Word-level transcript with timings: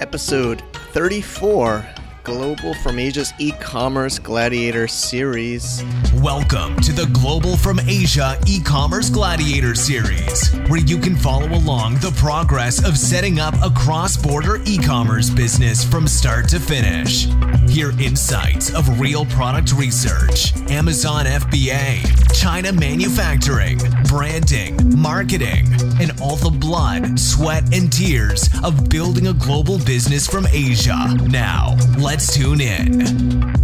episode 0.00 0.62
34 0.92 1.86
Global 2.24 2.74
from 2.74 2.98
Asia's 2.98 3.32
e 3.38 3.52
commerce 3.52 4.18
gladiator 4.18 4.88
series. 4.88 5.84
Welcome 6.14 6.74
to 6.80 6.92
the 6.92 7.06
Global 7.12 7.56
from 7.56 7.78
Asia 7.78 8.36
e 8.48 8.60
commerce 8.60 9.08
gladiator 9.08 9.76
series, 9.76 10.52
where 10.68 10.80
you 10.80 10.98
can 10.98 11.14
follow 11.14 11.46
along 11.46 11.94
the 11.96 12.12
progress 12.16 12.84
of 12.84 12.98
setting 12.98 13.38
up 13.38 13.54
a 13.62 13.70
cross 13.70 14.16
border 14.16 14.60
e 14.64 14.76
commerce 14.76 15.30
business 15.30 15.84
from 15.84 16.08
start 16.08 16.48
to 16.48 16.58
finish. 16.58 17.28
Hear 17.68 17.90
insights 18.00 18.72
of 18.74 19.00
real 19.00 19.26
product 19.26 19.72
research, 19.74 20.56
Amazon 20.70 21.26
FBA, 21.26 22.34
China 22.34 22.72
manufacturing, 22.72 23.78
branding, 24.04 24.98
marketing, 24.98 25.66
and 26.00 26.18
all 26.20 26.36
the 26.36 26.50
blood, 26.50 27.18
sweat, 27.18 27.74
and 27.74 27.92
tears 27.92 28.48
of 28.64 28.88
building 28.88 29.26
a 29.26 29.34
global 29.34 29.78
business 29.78 30.26
from 30.26 30.46
Asia. 30.46 31.14
Now, 31.28 31.76
let's 31.98 32.34
tune 32.34 32.60
in. 32.60 33.54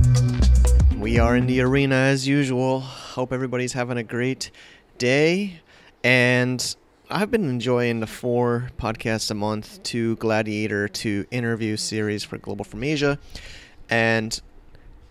We 1.00 1.18
are 1.18 1.36
in 1.36 1.46
the 1.46 1.62
arena 1.62 1.94
as 1.94 2.28
usual. 2.28 2.80
Hope 2.80 3.32
everybody's 3.32 3.72
having 3.72 3.96
a 3.96 4.02
great 4.02 4.50
day. 4.98 5.60
And 6.04 6.76
I've 7.10 7.30
been 7.30 7.48
enjoying 7.48 8.00
the 8.00 8.06
four 8.06 8.70
podcasts 8.78 9.30
a 9.30 9.34
month 9.34 9.82
to 9.84 10.16
Gladiator 10.16 10.88
to 10.88 11.26
interview 11.30 11.76
series 11.76 12.24
for 12.24 12.38
Global 12.38 12.64
from 12.64 12.82
Asia. 12.82 13.18
And 13.92 14.40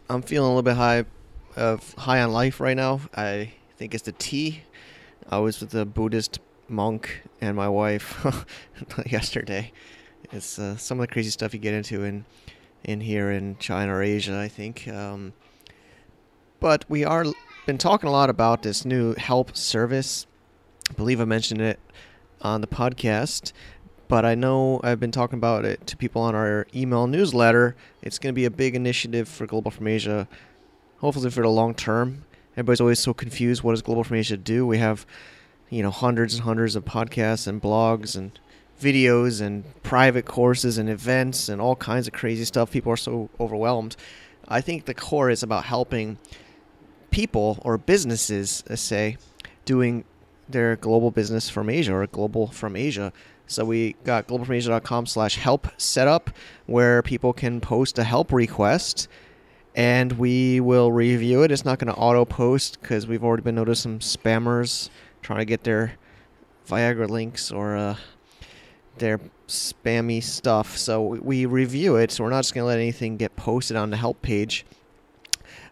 I'm 0.10 0.24
feeling 0.24 0.46
a 0.46 0.48
little 0.48 0.64
bit 0.64 0.76
high 0.76 1.06
of 1.56 1.94
high 1.94 2.20
on 2.24 2.32
life 2.32 2.60
right 2.60 2.76
now. 2.76 3.02
I 3.16 3.54
think 3.78 3.94
it's 3.94 4.06
the 4.06 4.12
tea. 4.12 4.64
I 5.30 5.38
was 5.38 5.62
with 5.62 5.76
a 5.76 5.86
Buddhist 5.86 6.40
monk 6.68 7.22
and 7.40 7.56
my 7.56 7.70
wife 7.70 8.26
yesterday. 9.06 9.72
It's 10.32 10.58
uh, 10.58 10.78
some 10.78 11.00
of 11.00 11.08
the 11.08 11.14
crazy 11.14 11.30
stuff 11.30 11.54
you 11.54 11.60
get 11.60 11.76
into 11.76 12.04
in 12.04 12.26
in 12.84 13.02
here 13.02 13.30
in 13.30 13.56
China 13.60 13.94
or 13.94 14.02
Asia, 14.02 14.40
I 14.40 14.48
think. 14.48 14.88
Um, 14.88 15.34
but 16.60 16.84
we 16.90 17.06
are 17.06 17.26
been 17.68 17.78
talking 17.78 18.10
a 18.10 18.12
lot 18.12 18.32
about 18.32 18.64
this 18.64 18.84
new 18.84 19.14
help 19.14 19.56
service. 19.56 20.26
I 20.90 20.94
believe 20.94 21.22
I 21.22 21.26
mentioned 21.26 21.62
it 21.62 21.80
on 22.42 22.62
the 22.62 22.68
podcast, 22.68 23.52
but 24.12 24.26
I 24.26 24.36
know 24.36 24.82
I've 24.84 25.00
been 25.00 25.14
talking 25.14 25.40
about 25.40 25.64
it 25.64 25.88
to 25.88 25.96
people 25.96 26.22
on 26.22 26.36
our 26.36 26.68
email 26.76 27.08
newsletter. 27.08 27.78
It's 28.02 28.20
going 28.20 28.34
to 28.34 28.36
be 28.36 28.44
a 28.44 28.52
big 28.52 28.76
initiative 28.76 29.30
for 29.30 29.48
Global 29.48 29.72
from 29.72 29.88
Asia, 29.88 30.28
hopefully 30.98 31.30
for 31.30 31.44
the 31.44 31.48
long 31.48 31.74
term. 31.74 32.26
Everybody's 32.56 32.82
always 32.82 33.00
so 33.00 33.14
confused. 33.14 33.64
What 33.64 33.72
does 33.72 33.82
Global 33.82 34.04
from 34.04 34.18
Asia 34.18 34.36
do? 34.36 34.68
We 34.68 34.80
have, 34.80 35.06
you 35.70 35.82
know, 35.82 35.92
hundreds 35.92 36.34
and 36.34 36.44
hundreds 36.44 36.76
of 36.76 36.84
podcasts 36.84 37.48
and 37.48 37.62
blogs 37.62 38.18
and 38.18 38.38
videos 38.82 39.40
and 39.40 39.64
private 39.82 40.26
courses 40.26 40.78
and 40.78 40.90
events 40.90 41.48
and 41.48 41.62
all 41.62 41.78
kinds 41.78 42.06
of 42.06 42.12
crazy 42.12 42.44
stuff. 42.44 42.70
People 42.70 42.92
are 42.92 42.98
so 42.98 43.30
overwhelmed. 43.40 43.96
I 44.46 44.60
think 44.60 44.88
the 44.88 44.94
core 44.94 45.30
is 45.30 45.42
about 45.42 45.64
helping 45.64 46.18
people 47.12 47.60
or 47.62 47.78
businesses, 47.78 48.62
uh, 48.70 48.76
say, 48.76 49.16
doing 49.64 50.04
their 50.50 50.76
global 50.76 51.12
business 51.12 51.50
from 51.50 51.70
Asia 51.70 51.96
or 51.96 52.06
global 52.08 52.48
from 52.48 52.76
Asia. 52.76 53.14
So 53.52 53.66
we 53.66 53.98
got 54.06 54.28
globalfromasia.com 54.28 55.08
slash 55.08 55.36
help 55.36 55.68
set 55.78 56.08
where 56.68 57.02
people 57.02 57.34
can 57.34 57.60
post 57.60 58.00
a 58.00 58.04
help 58.06 58.32
request 58.32 59.10
and 59.76 60.14
we 60.14 60.62
will 60.62 60.92
review 60.92 61.44
it. 61.44 61.52
It's 61.52 61.66
not 61.66 61.78
going 61.78 61.94
to 61.94 62.00
auto 62.00 62.24
post 62.24 62.80
because 62.80 63.08
we've 63.08 63.26
already 63.26 63.44
been 63.44 63.56
noticing 63.56 64.00
some 64.00 64.22
spammers 64.22 64.90
trying 65.22 65.40
to 65.40 65.46
get 65.46 65.66
their 65.66 65.98
Viagra 66.66 67.10
links 67.10 67.52
or 67.52 67.76
uh, 67.76 67.96
their 69.00 69.20
spammy 69.50 70.24
stuff. 70.24 70.78
So 70.78 71.02
we 71.02 71.46
review 71.46 71.98
it. 71.98 72.12
So 72.12 72.24
we're 72.24 72.30
not 72.30 72.44
just 72.44 72.54
going 72.54 72.64
to 72.64 72.68
let 72.68 72.80
anything 72.80 73.18
get 73.18 73.36
posted 73.36 73.76
on 73.76 73.90
the 73.90 73.98
help 73.98 74.22
page. 74.22 74.66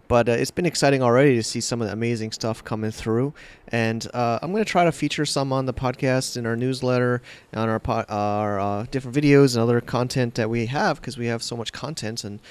But 0.09 0.27
uh, 0.27 0.33
it's 0.33 0.51
been 0.51 0.65
exciting 0.65 1.01
already 1.01 1.35
to 1.35 1.43
see 1.43 1.61
some 1.61 1.81
of 1.81 1.87
the 1.87 1.93
amazing 1.93 2.33
stuff 2.33 2.63
coming 2.63 2.91
through. 2.91 3.33
And 3.69 4.05
uh, 4.13 4.39
I'm 4.41 4.51
going 4.51 4.65
to 4.65 4.69
try 4.69 4.83
to 4.83 4.91
feature 4.91 5.25
some 5.25 5.53
on 5.53 5.67
the 5.67 5.73
podcast, 5.73 6.35
in 6.35 6.45
our 6.45 6.57
newsletter, 6.57 7.21
on 7.53 7.69
our, 7.69 7.79
po- 7.79 8.05
our 8.09 8.59
uh, 8.59 8.85
different 8.89 9.15
videos 9.15 9.55
and 9.55 9.61
other 9.61 9.79
content 9.79 10.33
that 10.35 10.49
we 10.49 10.65
have 10.65 10.99
because 10.99 11.17
we 11.17 11.27
have 11.27 11.41
so 11.41 11.55
much 11.55 11.71
content 11.71 12.23
and 12.23 12.41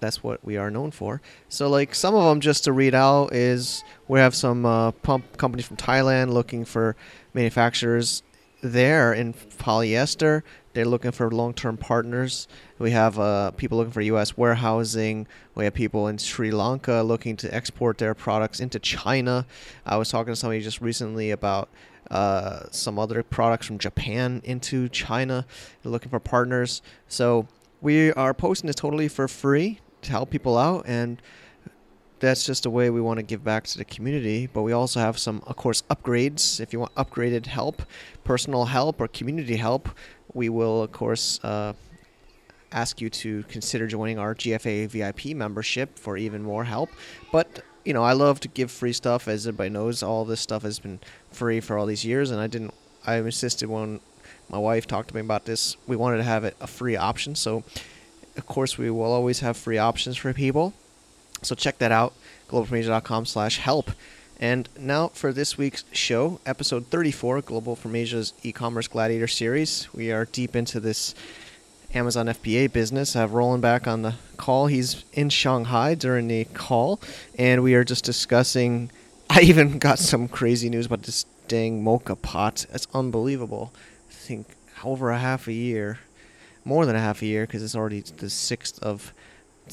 that's 0.00 0.22
what 0.22 0.44
we 0.44 0.56
are 0.56 0.70
known 0.70 0.92
for. 0.92 1.20
So, 1.48 1.68
like 1.68 1.94
some 1.94 2.14
of 2.14 2.24
them, 2.24 2.40
just 2.40 2.64
to 2.64 2.72
read 2.72 2.94
out, 2.94 3.34
is 3.34 3.82
we 4.06 4.20
have 4.20 4.34
some 4.34 4.64
uh, 4.64 4.92
pump 4.92 5.36
companies 5.36 5.66
from 5.66 5.76
Thailand 5.76 6.32
looking 6.32 6.64
for 6.64 6.94
manufacturers 7.34 8.22
there 8.62 9.12
in 9.12 9.34
polyester. 9.34 10.42
They're 10.78 10.84
looking 10.84 11.10
for 11.10 11.28
long-term 11.28 11.78
partners. 11.78 12.46
We 12.78 12.92
have 12.92 13.18
uh, 13.18 13.50
people 13.50 13.78
looking 13.78 13.90
for 13.90 14.00
U.S. 14.00 14.36
warehousing. 14.36 15.26
We 15.56 15.64
have 15.64 15.74
people 15.74 16.06
in 16.06 16.18
Sri 16.18 16.52
Lanka 16.52 17.02
looking 17.02 17.36
to 17.38 17.52
export 17.52 17.98
their 17.98 18.14
products 18.14 18.60
into 18.60 18.78
China. 18.78 19.44
I 19.84 19.96
was 19.96 20.08
talking 20.08 20.32
to 20.32 20.36
somebody 20.36 20.60
just 20.60 20.80
recently 20.80 21.32
about 21.32 21.68
uh, 22.12 22.66
some 22.70 22.96
other 22.96 23.24
products 23.24 23.66
from 23.66 23.78
Japan 23.78 24.40
into 24.44 24.88
China. 24.88 25.44
They're 25.82 25.90
looking 25.90 26.10
for 26.10 26.20
partners. 26.20 26.80
So 27.08 27.48
we 27.80 28.12
are 28.12 28.32
posting 28.32 28.68
this 28.68 28.76
totally 28.76 29.08
for 29.08 29.26
free 29.26 29.80
to 30.02 30.12
help 30.12 30.30
people 30.30 30.56
out 30.56 30.84
and 30.86 31.20
that's 32.20 32.44
just 32.44 32.66
a 32.66 32.70
way 32.70 32.90
we 32.90 33.00
want 33.00 33.18
to 33.18 33.22
give 33.22 33.44
back 33.44 33.64
to 33.64 33.78
the 33.78 33.84
community. 33.84 34.46
But 34.46 34.62
we 34.62 34.72
also 34.72 35.00
have 35.00 35.18
some, 35.18 35.42
of 35.46 35.56
course, 35.56 35.82
upgrades. 35.82 36.60
If 36.60 36.72
you 36.72 36.80
want 36.80 36.94
upgraded 36.94 37.46
help, 37.46 37.82
personal 38.24 38.66
help, 38.66 39.00
or 39.00 39.08
community 39.08 39.56
help, 39.56 39.88
we 40.34 40.48
will, 40.48 40.82
of 40.82 40.92
course, 40.92 41.40
uh, 41.42 41.72
ask 42.70 43.00
you 43.00 43.08
to 43.08 43.42
consider 43.44 43.86
joining 43.86 44.18
our 44.18 44.34
GFA 44.34 44.88
VIP 44.88 45.36
membership 45.36 45.98
for 45.98 46.16
even 46.16 46.42
more 46.42 46.64
help. 46.64 46.90
But 47.32 47.62
you 47.84 47.94
know, 47.94 48.02
I 48.02 48.12
love 48.12 48.40
to 48.40 48.48
give 48.48 48.70
free 48.70 48.92
stuff, 48.92 49.28
as 49.28 49.46
everybody 49.46 49.70
knows. 49.70 50.02
All 50.02 50.24
this 50.24 50.40
stuff 50.40 50.62
has 50.62 50.78
been 50.78 51.00
free 51.30 51.60
for 51.60 51.78
all 51.78 51.86
these 51.86 52.04
years, 52.04 52.30
and 52.30 52.40
I 52.40 52.46
didn't. 52.46 52.74
I 53.06 53.16
insisted 53.16 53.70
when 53.70 54.00
my 54.50 54.58
wife 54.58 54.86
talked 54.86 55.08
to 55.08 55.14
me 55.14 55.20
about 55.20 55.44
this, 55.44 55.76
we 55.86 55.96
wanted 55.96 56.18
to 56.18 56.22
have 56.22 56.44
it 56.44 56.56
a 56.60 56.66
free 56.66 56.96
option. 56.96 57.34
So, 57.34 57.64
of 58.36 58.46
course, 58.46 58.78
we 58.78 58.90
will 58.90 59.12
always 59.12 59.40
have 59.40 59.56
free 59.56 59.78
options 59.78 60.16
for 60.16 60.32
people. 60.32 60.74
So 61.42 61.54
check 61.54 61.78
that 61.78 61.92
out, 61.92 62.14
globalfromasia.com 62.48 63.26
slash. 63.26 63.58
And 64.40 64.68
now 64.78 65.08
for 65.08 65.32
this 65.32 65.58
week's 65.58 65.82
show, 65.90 66.40
episode 66.46 66.86
34, 66.86 67.42
Global 67.42 67.74
from 67.74 67.96
Asia's 67.96 68.32
e-commerce 68.44 68.86
gladiator 68.86 69.26
series. 69.26 69.92
We 69.92 70.12
are 70.12 70.26
deep 70.26 70.54
into 70.54 70.78
this 70.78 71.12
Amazon 71.92 72.26
FBA 72.26 72.72
business. 72.72 73.16
I 73.16 73.20
have 73.20 73.32
Roland 73.32 73.62
back 73.62 73.88
on 73.88 74.02
the 74.02 74.14
call. 74.36 74.68
He's 74.68 75.04
in 75.12 75.30
Shanghai 75.30 75.96
during 75.96 76.28
the 76.28 76.44
call, 76.44 77.00
and 77.36 77.64
we 77.64 77.74
are 77.74 77.82
just 77.82 78.04
discussing. 78.04 78.92
I 79.30 79.40
even 79.40 79.80
got 79.80 79.98
some 79.98 80.28
crazy 80.28 80.70
news 80.70 80.86
about 80.86 81.02
this 81.02 81.26
dang 81.48 81.82
mocha 81.82 82.14
pot. 82.14 82.64
That's 82.70 82.86
unbelievable. 82.94 83.72
I 84.08 84.12
think 84.12 84.46
over 84.84 85.10
a 85.10 85.18
half 85.18 85.48
a 85.48 85.52
year, 85.52 85.98
more 86.64 86.86
than 86.86 86.94
a 86.94 87.00
half 87.00 87.22
a 87.22 87.26
year, 87.26 87.44
because 87.44 87.64
it's 87.64 87.74
already 87.74 88.02
the 88.02 88.30
sixth 88.30 88.78
of 88.84 89.12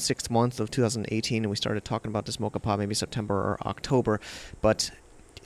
sixth 0.00 0.30
month 0.30 0.60
of 0.60 0.70
2018, 0.70 1.44
and 1.44 1.50
we 1.50 1.56
started 1.56 1.84
talking 1.84 2.10
about 2.10 2.26
this 2.26 2.40
mocha 2.40 2.60
pot 2.60 2.78
maybe 2.78 2.94
September 2.94 3.34
or 3.34 3.58
October, 3.66 4.20
but 4.60 4.90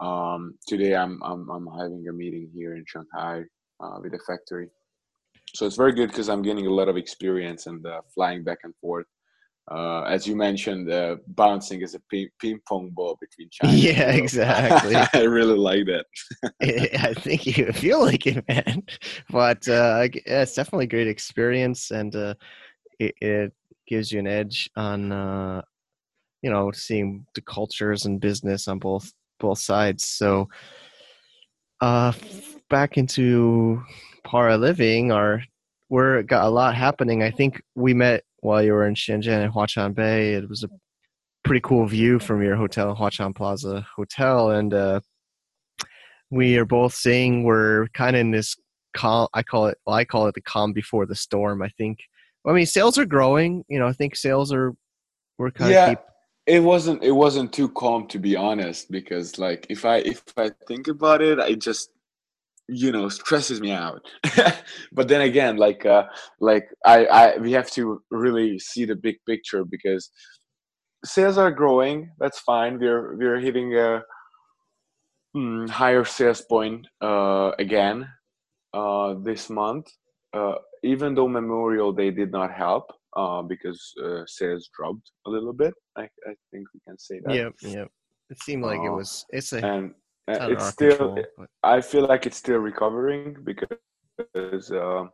Um, 0.00 0.54
today, 0.66 0.96
I'm, 0.96 1.22
I'm 1.22 1.48
I'm 1.50 1.68
having 1.78 2.04
a 2.08 2.12
meeting 2.12 2.48
here 2.54 2.74
in 2.74 2.84
Shanghai 2.86 3.44
uh, 3.80 3.98
with 4.02 4.14
a 4.14 4.18
factory. 4.26 4.68
So 5.54 5.66
it's 5.66 5.76
very 5.76 5.92
good 5.92 6.08
because 6.08 6.28
I'm 6.28 6.42
getting 6.42 6.66
a 6.66 6.70
lot 6.70 6.88
of 6.88 6.96
experience 6.96 7.66
and 7.66 7.86
uh, 7.86 8.00
flying 8.14 8.42
back 8.42 8.58
and 8.64 8.74
forth 8.80 9.06
uh, 9.70 10.02
as 10.02 10.26
you 10.26 10.34
mentioned, 10.34 10.90
uh, 10.90 11.16
bouncing 11.28 11.82
is 11.82 11.94
a 11.94 12.00
ping, 12.10 12.28
ping 12.40 12.60
pong 12.68 12.90
ball 12.90 13.16
between 13.20 13.48
China. 13.52 13.72
Yeah, 13.72 14.10
exactly. 14.10 14.96
I 15.14 15.24
really 15.24 15.56
like 15.56 15.86
that. 15.86 16.06
I 17.00 17.14
think 17.14 17.46
you 17.46 17.72
feel 17.72 18.00
like 18.00 18.26
it, 18.26 18.46
man. 18.48 18.82
But 19.30 19.66
uh, 19.68 20.08
it's 20.12 20.54
definitely 20.54 20.86
a 20.86 20.88
great 20.88 21.06
experience, 21.06 21.90
and 21.90 22.14
uh, 22.14 22.34
it, 22.98 23.14
it, 23.20 23.52
gives 23.92 24.10
you 24.10 24.18
an 24.18 24.26
edge 24.26 24.70
on, 24.74 25.12
uh, 25.12 25.60
you 26.40 26.50
know, 26.50 26.72
seeing 26.72 27.26
the 27.34 27.42
cultures 27.42 28.06
and 28.06 28.22
business 28.22 28.66
on 28.66 28.78
both 28.78 29.12
both 29.38 29.58
sides. 29.58 30.08
So, 30.08 30.48
uh, 31.82 32.12
back 32.70 32.96
into 32.96 33.82
Paraliving, 34.26 35.12
our 35.12 35.42
we're 35.90 36.22
got 36.22 36.46
a 36.46 36.48
lot 36.48 36.74
happening. 36.74 37.22
I 37.22 37.30
think 37.30 37.60
we 37.74 37.92
met 37.92 38.24
while 38.40 38.62
you 38.62 38.72
were 38.72 38.86
in 38.86 38.94
Shenzhen 38.94 39.44
and 39.44 39.52
Huaqiang 39.52 39.94
Bei. 39.94 40.32
It 40.32 40.48
was 40.48 40.64
a 40.64 40.70
pretty 41.44 41.60
cool 41.60 41.84
view 41.86 42.18
from 42.18 42.42
your 42.42 42.56
hotel, 42.56 42.96
Huaqiang 42.96 43.34
Plaza 43.34 43.86
Hotel, 43.94 44.52
and 44.52 44.72
uh, 44.72 45.00
we 46.30 46.56
are 46.56 46.64
both 46.64 46.94
saying 46.94 47.44
we're 47.44 47.88
kind 47.88 48.16
of 48.16 48.20
in 48.20 48.30
this 48.30 48.56
calm. 48.96 49.28
I 49.34 49.42
call 49.42 49.66
it. 49.66 49.76
Well, 49.84 49.96
I 49.96 50.06
call 50.06 50.28
it 50.28 50.34
the 50.34 50.40
calm 50.40 50.72
before 50.72 51.04
the 51.04 51.14
storm. 51.14 51.60
I 51.60 51.68
think. 51.76 51.98
I 52.46 52.52
mean, 52.52 52.66
sales 52.66 52.98
are 52.98 53.06
growing. 53.06 53.64
You 53.68 53.78
know, 53.78 53.86
I 53.86 53.92
think 53.92 54.16
sales 54.16 54.52
are. 54.52 54.74
We're 55.38 55.50
kind 55.50 55.70
yeah, 55.70 55.86
of. 55.86 55.90
Keep, 55.90 56.06
it 56.46 56.60
wasn't. 56.60 57.02
It 57.02 57.12
wasn't 57.12 57.52
too 57.52 57.68
calm 57.68 58.06
to 58.08 58.18
be 58.18 58.36
honest, 58.36 58.90
because 58.90 59.38
like 59.38 59.66
if 59.70 59.84
I 59.84 59.98
if 59.98 60.22
I 60.36 60.50
think 60.66 60.88
about 60.88 61.22
it, 61.22 61.38
I 61.38 61.54
just 61.54 61.90
you 62.68 62.92
know 62.92 63.08
stresses 63.08 63.60
me 63.60 63.70
out 63.70 64.00
but 64.92 65.08
then 65.08 65.22
again 65.22 65.56
like 65.56 65.84
uh 65.84 66.04
like 66.40 66.68
i 66.86 67.04
i 67.06 67.36
we 67.38 67.52
have 67.52 67.70
to 67.70 68.00
really 68.10 68.58
see 68.58 68.84
the 68.84 68.94
big 68.94 69.16
picture 69.26 69.64
because 69.64 70.10
sales 71.04 71.38
are 71.38 71.50
growing 71.50 72.10
that's 72.18 72.38
fine 72.40 72.78
we're 72.78 73.16
we're 73.16 73.40
hitting 73.40 73.76
a 73.76 74.02
hmm, 75.34 75.66
higher 75.66 76.04
sales 76.04 76.42
point 76.42 76.86
uh 77.02 77.50
again 77.58 78.08
uh 78.74 79.14
this 79.22 79.50
month 79.50 79.88
uh 80.34 80.54
even 80.82 81.14
though 81.14 81.28
memorial 81.28 81.92
day 81.92 82.10
did 82.10 82.32
not 82.32 82.50
help 82.52 82.84
uh 83.16 83.42
because 83.42 83.80
uh, 84.04 84.22
sales 84.26 84.70
dropped 84.76 85.10
a 85.26 85.30
little 85.30 85.52
bit 85.52 85.74
i 85.96 86.02
i 86.02 86.34
think 86.50 86.66
we 86.74 86.80
can 86.86 86.98
say 86.98 87.20
that. 87.24 87.34
Yep 87.34 87.54
yep. 87.62 87.88
It 88.30 88.38
seemed 88.42 88.64
like 88.64 88.80
uh, 88.80 88.84
it 88.84 88.94
was 89.00 89.26
it's 89.30 89.52
a 89.52 89.64
and 89.64 89.94
it's, 90.28 90.44
it's 90.52 90.66
still 90.68 90.96
control, 90.96 91.46
i 91.62 91.80
feel 91.80 92.04
like 92.06 92.26
it's 92.26 92.38
still 92.38 92.58
recovering 92.58 93.36
because 93.44 94.70
uh, 94.70 95.04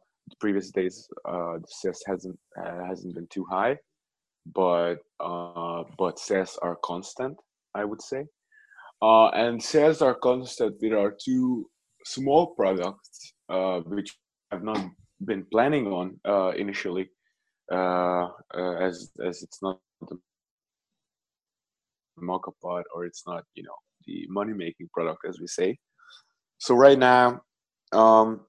previous 0.41 0.71
days 0.71 1.09
uh, 1.29 1.55
the 1.63 1.67
sales 1.69 2.03
hasn't 2.07 2.39
uh, 2.63 2.85
hasn't 2.87 3.15
been 3.15 3.27
too 3.31 3.45
high 3.51 3.77
but 4.55 4.97
uh, 5.21 5.83
but 5.99 6.19
sales 6.19 6.59
are 6.63 6.77
constant 6.85 7.37
i 7.75 7.85
would 7.85 8.03
say. 8.03 8.25
Uh, 9.01 9.29
and 9.29 9.63
sales 9.63 10.03
are 10.03 10.15
constant 10.15 10.75
There 10.81 10.99
are 10.99 11.15
two 11.25 11.71
small 12.05 12.49
products 12.55 13.33
uh, 13.49 13.81
which 13.81 14.17
i've 14.51 14.65
not 14.65 14.81
been 15.25 15.45
planning 15.51 15.87
on 15.87 16.19
uh, 16.27 16.51
initially 16.57 17.11
uh, 17.73 18.29
uh, 18.55 18.75
as 18.81 19.11
as 19.25 19.43
it's 19.43 19.63
not 19.63 19.79
the 20.09 20.17
mocha 22.17 22.51
pot 22.63 22.85
or 22.95 23.05
it's 23.05 23.25
not 23.27 23.45
you 23.55 23.63
know 23.63 23.75
the 24.07 24.27
money 24.29 24.53
making 24.53 24.89
product, 24.93 25.25
as 25.29 25.41
we 25.41 25.47
say. 25.47 25.79
So 26.59 26.75
right 26.75 26.99
now, 26.99 27.43
um, 27.93 28.41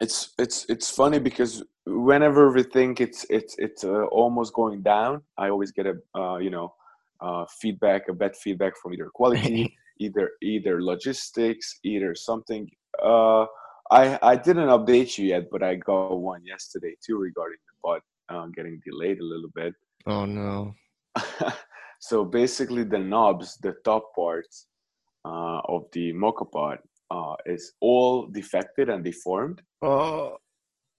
it's 0.00 0.34
it's 0.38 0.66
it's 0.68 0.90
funny 0.90 1.18
because 1.18 1.62
whenever 1.86 2.50
we 2.52 2.62
think 2.62 3.00
it's 3.00 3.24
it's 3.30 3.54
it's 3.58 3.84
uh, 3.84 4.04
almost 4.06 4.52
going 4.52 4.82
down, 4.82 5.22
I 5.38 5.48
always 5.48 5.72
get 5.72 5.86
a 5.86 5.94
uh, 6.18 6.38
you 6.38 6.50
know 6.50 6.74
uh, 7.20 7.44
feedback, 7.60 8.08
a 8.08 8.14
bad 8.14 8.36
feedback 8.36 8.74
from 8.82 8.92
either 8.94 9.10
quality, 9.14 9.74
either 10.00 10.30
either 10.42 10.82
logistics, 10.82 11.78
either 11.84 12.14
something. 12.14 12.68
Uh, 13.02 13.46
I 13.90 14.18
I 14.22 14.36
didn't 14.36 14.68
update 14.68 15.18
you 15.18 15.26
yet, 15.26 15.50
but 15.50 15.62
I 15.62 15.76
got 15.76 16.18
one 16.18 16.44
yesterday 16.44 16.94
too 17.04 17.18
regarding 17.18 17.58
the 17.66 17.88
pod 17.88 18.00
uh, 18.28 18.46
getting 18.54 18.80
delayed 18.84 19.18
a 19.20 19.24
little 19.24 19.50
bit. 19.54 19.74
Oh 20.06 20.24
no. 20.24 20.74
so 22.00 22.24
basically, 22.24 22.84
the 22.84 22.98
knobs, 22.98 23.58
the 23.58 23.74
top 23.84 24.14
parts, 24.14 24.66
uh, 25.24 25.60
of 25.64 25.84
the 25.92 26.12
mocha 26.12 26.44
pot 26.44 26.78
uh, 27.10 27.34
is 27.46 27.72
all 27.80 28.26
defected 28.26 28.88
and 28.88 29.04
deformed. 29.04 29.62
Oh. 29.82 30.36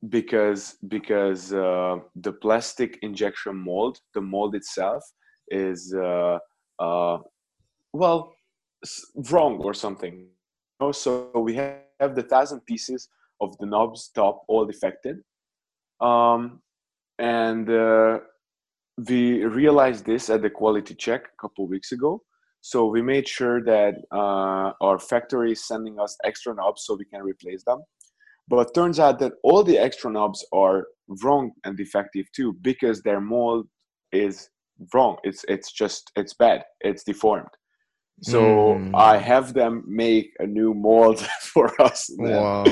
Because 0.10 0.78
because 0.88 1.54
uh, 1.54 1.98
the 2.16 2.34
plastic 2.34 2.98
injection 3.04 3.56
mold, 3.56 4.00
the 4.16 4.22
mold 4.22 4.56
itself, 4.56 5.04
is 5.50 5.94
uh, 5.94 6.40
uh, 6.80 7.18
well 7.94 8.34
wrong 9.30 9.58
or 9.58 9.76
something. 9.76 10.28
So 10.92 11.32
we 11.36 11.54
have 11.56 11.82
the 12.16 12.24
thousand 12.24 12.62
pieces 12.66 13.10
of 13.40 13.58
the 13.60 13.66
knobs 13.66 14.10
top 14.14 14.44
all 14.48 14.66
defected, 14.66 15.18
um, 16.00 16.62
and 17.20 17.70
uh, 17.70 18.20
we 19.08 19.44
realized 19.46 20.06
this 20.06 20.30
at 20.30 20.42
the 20.42 20.50
quality 20.50 20.94
check 20.96 21.26
a 21.26 21.42
couple 21.42 21.68
weeks 21.68 21.92
ago 21.92 22.22
so 22.62 22.86
we 22.86 23.02
made 23.02 23.28
sure 23.28 23.64
that 23.64 23.96
uh, 24.12 24.72
our 24.82 25.00
factory 25.00 25.52
is 25.52 25.68
sending 25.68 26.00
us 26.00 26.16
extra 26.24 26.54
knobs 26.54 26.84
so 26.86 26.96
we 26.96 27.06
can 27.06 27.24
replace 27.24 27.64
them. 27.66 27.82
But 28.48 28.74
turns 28.76 29.00
out 29.00 29.20
that 29.20 29.34
all 29.44 29.64
the 29.64 29.80
extra 29.80 30.12
knobs 30.12 30.46
are 30.54 30.86
wrong 31.24 31.52
and 31.64 31.76
defective 31.76 32.32
too 32.36 32.54
because 32.62 33.02
their 33.02 33.20
mold 33.20 33.68
is 34.12 34.50
wrong. 34.94 35.18
It's 35.24 35.44
it's 35.48 35.72
just 35.72 36.12
it's 36.16 36.34
bad. 36.34 36.64
It's 36.82 37.04
deformed. 37.04 37.50
So 38.24 38.76
mm. 38.76 38.92
I 38.94 39.18
have 39.18 39.54
them 39.54 39.84
make 39.88 40.34
a 40.40 40.46
new 40.46 40.74
mold 40.74 41.20
for 41.42 41.82
us. 41.82 42.10
Wow. 42.18 42.66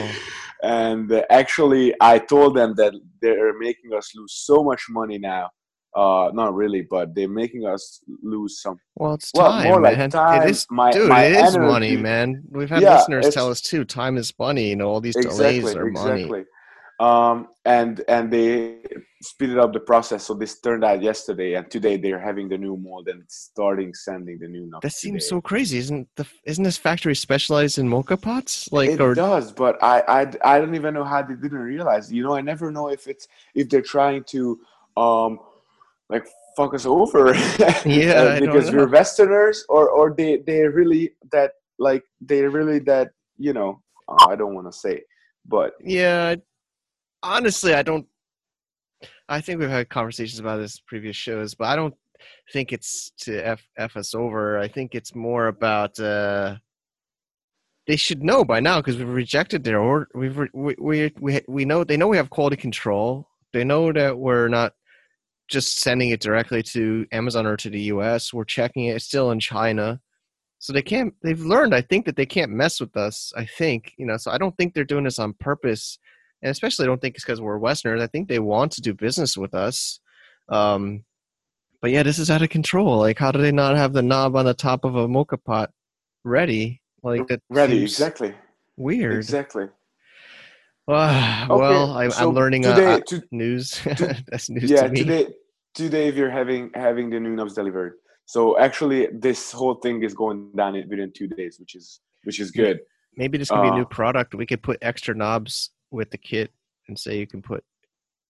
And 0.61 1.11
actually, 1.29 1.95
I 2.01 2.19
told 2.19 2.55
them 2.55 2.75
that 2.75 2.93
they're 3.21 3.57
making 3.57 3.93
us 3.93 4.11
lose 4.15 4.33
so 4.33 4.63
much 4.63 4.85
money 4.89 5.17
now 5.17 5.49
uh 5.95 6.29
not 6.33 6.53
really 6.53 6.81
but 6.81 7.15
they're 7.15 7.27
making 7.27 7.65
us 7.65 8.01
lose 8.21 8.61
some 8.61 8.77
well 8.97 9.15
it's 9.15 9.31
time 9.31 9.43
well, 9.43 9.63
more 9.63 9.81
man. 9.81 9.99
like 9.99 10.11
time 10.11 10.43
it 10.43 10.49
is 10.51 10.67
my, 10.69 10.91
dude 10.91 11.09
my 11.09 11.23
it 11.23 11.31
is 11.31 11.55
energy. 11.55 11.71
money 11.71 11.97
man 11.97 12.43
we've 12.51 12.69
had 12.69 12.83
yeah, 12.83 12.95
listeners 12.97 13.33
tell 13.33 13.49
us 13.49 13.59
too 13.59 13.83
time 13.83 14.15
is 14.15 14.31
money 14.37 14.69
you 14.69 14.75
know 14.75 14.87
all 14.87 15.01
these 15.01 15.15
exactly, 15.15 15.59
delays 15.61 15.75
are 15.75 15.87
exactly. 15.87 16.25
money 16.25 16.45
um 16.99 17.47
and 17.63 18.03
and 18.09 18.31
they 18.31 18.81
speeded 19.21 19.57
up 19.57 19.73
the 19.73 19.79
process. 19.79 20.25
So 20.25 20.33
this 20.33 20.59
turned 20.59 20.83
out 20.83 21.01
yesterday 21.01 21.53
and 21.53 21.69
today 21.69 21.97
they're 21.97 22.19
having 22.19 22.49
the 22.49 22.57
new 22.57 22.75
mold 22.77 23.07
and 23.07 23.23
starting 23.27 23.93
sending 23.93 24.39
the 24.39 24.47
new 24.47 24.69
that 24.81 24.91
seems 24.91 25.23
today. 25.23 25.29
so 25.29 25.41
crazy. 25.41 25.77
Isn't 25.77 26.09
the 26.15 26.25
isn't 26.45 26.63
this 26.63 26.77
factory 26.77 27.15
specialized 27.15 27.77
in 27.77 27.87
mocha 27.87 28.17
pots? 28.17 28.69
Like 28.71 28.91
it 28.91 29.01
or... 29.01 29.13
does 29.13 29.51
but 29.51 29.81
I, 29.81 30.01
I 30.07 30.55
i 30.55 30.59
don't 30.59 30.75
even 30.75 30.93
know 30.93 31.05
how 31.05 31.21
they 31.21 31.35
didn't 31.35 31.59
realize. 31.59 32.11
You 32.11 32.23
know 32.23 32.35
i 32.35 32.41
never 32.41 32.71
know 32.71 32.89
if 32.89 33.07
it's 33.07 33.27
if 33.55 33.69
they're 33.69 33.81
trying 33.81 34.23
to 34.25 34.59
um 34.97 35.39
like 36.09 36.27
fuck 36.57 36.73
us 36.73 36.85
over. 36.85 37.33
Yeah 37.85 38.11
uh, 38.11 38.39
because 38.39 38.71
we're 38.71 38.87
westerners 38.87 39.63
or 39.69 39.89
or 39.89 40.13
they 40.13 40.37
they 40.45 40.67
really 40.67 41.11
that 41.31 41.51
like 41.77 42.03
they 42.19 42.41
really 42.41 42.79
that 42.79 43.11
you 43.37 43.53
know 43.53 43.81
uh, 44.09 44.27
i 44.29 44.35
don't 44.35 44.53
want 44.53 44.67
to 44.67 44.77
say 44.77 45.01
but 45.45 45.73
yeah 45.81 46.35
honestly 47.23 47.73
i 47.73 47.81
don't 47.81 48.07
I 49.29 49.41
think 49.41 49.59
we've 49.59 49.69
had 49.69 49.89
conversations 49.89 50.39
about 50.39 50.57
this 50.57 50.79
previous 50.79 51.15
shows, 51.15 51.53
but 51.53 51.65
I 51.65 51.75
don't 51.75 51.93
think 52.51 52.73
it's 52.73 53.11
to 53.19 53.39
f 53.39 53.61
f 53.77 53.95
us 53.95 54.15
over. 54.15 54.57
I 54.57 54.67
think 54.67 54.95
it's 54.95 55.15
more 55.15 55.47
about 55.47 55.99
uh, 55.99 56.57
they 57.87 57.95
should 57.95 58.23
know 58.23 58.43
by 58.43 58.59
now 58.59 58.79
because 58.79 58.97
we've 58.97 59.07
rejected 59.07 59.63
their 59.63 59.79
order. 59.79 60.07
We've 60.15 60.37
re- 60.37 60.49
we, 60.53 60.75
we 60.79 61.13
we 61.19 61.41
we 61.47 61.65
know 61.65 61.83
they 61.83 61.95
know 61.95 62.07
we 62.07 62.17
have 62.17 62.31
quality 62.31 62.57
control. 62.57 63.27
They 63.53 63.63
know 63.63 63.93
that 63.93 64.17
we're 64.17 64.47
not 64.47 64.73
just 65.47 65.79
sending 65.79 66.09
it 66.09 66.21
directly 66.21 66.61
to 66.63 67.05
Amazon 67.11 67.45
or 67.45 67.57
to 67.57 67.69
the 67.69 67.81
U.S. 67.93 68.33
We're 68.33 68.45
checking 68.45 68.85
it. 68.85 68.95
It's 68.95 69.05
still 69.05 69.31
in 69.31 69.39
China, 69.39 70.01
so 70.57 70.73
they 70.73 70.81
can't. 70.81 71.13
They've 71.21 71.39
learned, 71.39 71.75
I 71.75 71.81
think, 71.81 72.05
that 72.07 72.15
they 72.15 72.25
can't 72.25 72.51
mess 72.51 72.79
with 72.79 72.97
us. 72.97 73.31
I 73.37 73.45
think 73.45 73.93
you 73.97 74.07
know. 74.07 74.17
So 74.17 74.31
I 74.31 74.39
don't 74.39 74.57
think 74.57 74.73
they're 74.73 74.83
doing 74.83 75.03
this 75.03 75.19
on 75.19 75.33
purpose, 75.33 75.99
and 76.41 76.51
especially 76.51 76.83
I 76.85 76.87
don't 76.87 77.01
think 77.01 77.15
it's 77.15 77.23
because 77.23 77.41
we're 77.41 77.57
Westerners. 77.57 78.01
I 78.01 78.07
think 78.07 78.27
they 78.27 78.39
want 78.39 78.71
to 78.73 78.81
do 78.81 78.93
business 78.93 79.37
with 79.37 79.53
us. 79.53 79.99
Um, 80.47 81.03
but 81.81 81.91
yeah, 81.91 82.03
this 82.03 82.19
is 82.19 82.29
out 82.29 82.41
of 82.41 82.49
control. 82.49 82.97
Like, 82.97 83.17
how 83.19 83.31
do 83.31 83.39
they 83.41 83.51
not 83.51 83.75
have 83.77 83.93
the 83.93 84.01
knob 84.01 84.35
on 84.35 84.45
the 84.45 84.53
top 84.53 84.83
of 84.85 84.95
a 84.95 85.07
mocha 85.07 85.37
pot 85.37 85.71
ready? 86.23 86.81
Like 87.03 87.27
that. 87.27 87.41
Ready, 87.49 87.81
exactly. 87.83 88.33
Weird. 88.77 89.15
Exactly. 89.15 89.67
Ah, 90.87 91.45
Okay, 91.45 91.53
well, 91.55 91.97
I, 91.97 92.09
so 92.09 92.29
I'm 92.29 92.35
learning 92.35 92.65
uh, 92.65 92.75
today- 92.75 92.93
uh, 92.93 92.99
to- 93.07 93.23
news. 93.31 93.79
That's 94.27 94.49
news 94.49 94.69
yeah 94.71 94.83
to 94.83 94.89
me. 94.89 94.99
today 95.03 95.27
today 95.75 96.11
we're 96.11 96.31
having 96.31 96.71
having 96.73 97.11
the 97.11 97.19
new 97.19 97.29
knobs 97.35 97.53
delivered 97.53 97.93
so 98.25 98.57
actually 98.57 99.07
this 99.13 99.51
whole 99.51 99.75
thing 99.75 100.01
is 100.01 100.15
going 100.15 100.51
down 100.55 100.73
within 100.89 101.11
two 101.15 101.27
days 101.27 101.59
which 101.59 101.75
is 101.75 101.99
which 102.23 102.39
is 102.39 102.49
good 102.49 102.79
Maybe 103.15 103.37
this 103.37 103.49
could 103.49 103.61
be 103.61 103.67
a 103.67 103.75
new 103.75 103.81
uh, 103.81 103.85
product. 103.85 104.33
We 104.33 104.45
could 104.45 104.63
put 104.63 104.77
extra 104.81 105.13
knobs 105.13 105.71
with 105.91 106.11
the 106.11 106.17
kit 106.17 106.51
and 106.87 106.97
say 106.97 107.17
you 107.17 107.27
can 107.27 107.41
put. 107.41 107.63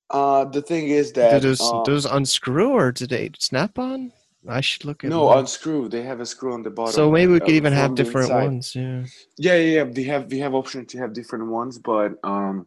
uh 0.10 0.46
the 0.46 0.62
thing 0.62 0.88
is 0.90 1.12
Do 1.12 1.20
that 1.22 1.42
those, 1.42 1.62
uh, 1.62 1.84
those 1.84 2.06
unscrew 2.06 2.70
or 2.72 2.92
do 2.92 3.06
they 3.08 3.30
snap 3.38 3.78
on? 3.78 4.12
I 4.48 4.62
should 4.62 4.86
look 4.86 5.04
at 5.04 5.10
no 5.10 5.26
one. 5.28 5.40
unscrew 5.40 5.90
they 5.90 6.04
have 6.04 6.20
a 6.20 6.26
screw 6.26 6.54
on 6.54 6.64
the 6.64 6.70
bottom 6.72 6.94
So 6.96 7.12
maybe 7.12 7.32
we 7.34 7.40
uh, 7.40 7.46
could 7.46 7.56
even 7.62 7.74
have 7.74 7.94
different 7.96 8.30
inside. 8.32 8.46
ones. 8.46 8.76
Yeah. 8.76 9.04
yeah 9.38 9.56
yeah 9.56 9.72
yeah 9.78 9.84
we 9.84 10.04
have 10.06 10.32
we 10.32 10.40
have 10.40 10.54
option 10.56 10.86
to 10.88 10.98
have 10.98 11.14
different 11.14 11.46
ones 11.48 11.78
but 11.80 12.14
um 12.24 12.66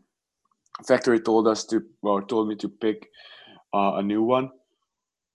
factory 0.86 1.20
told 1.20 1.46
us 1.48 1.64
to 1.70 1.82
or 2.02 2.22
told 2.22 2.48
me 2.48 2.54
to 2.56 2.68
pick 2.68 3.08
uh, 3.74 3.92
a 3.96 4.02
new 4.02 4.22
one 4.22 4.50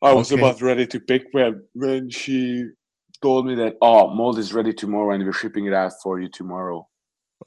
i 0.02 0.12
was 0.14 0.32
Okay. 0.32 0.42
about 0.42 0.62
ready 0.62 0.86
to 0.94 1.00
pick 1.00 1.24
when 1.32 1.62
when 1.74 2.10
she 2.10 2.66
told 3.22 3.46
me 3.50 3.56
that 3.56 3.74
oh 3.82 4.14
mold 4.14 4.38
is 4.38 4.54
ready 4.54 4.74
tomorrow 4.74 5.12
and 5.14 5.24
we're 5.26 5.34
shipping 5.34 5.66
it 5.66 5.74
out 5.74 5.92
for 6.04 6.20
you 6.22 6.30
tomorrow 6.30 6.80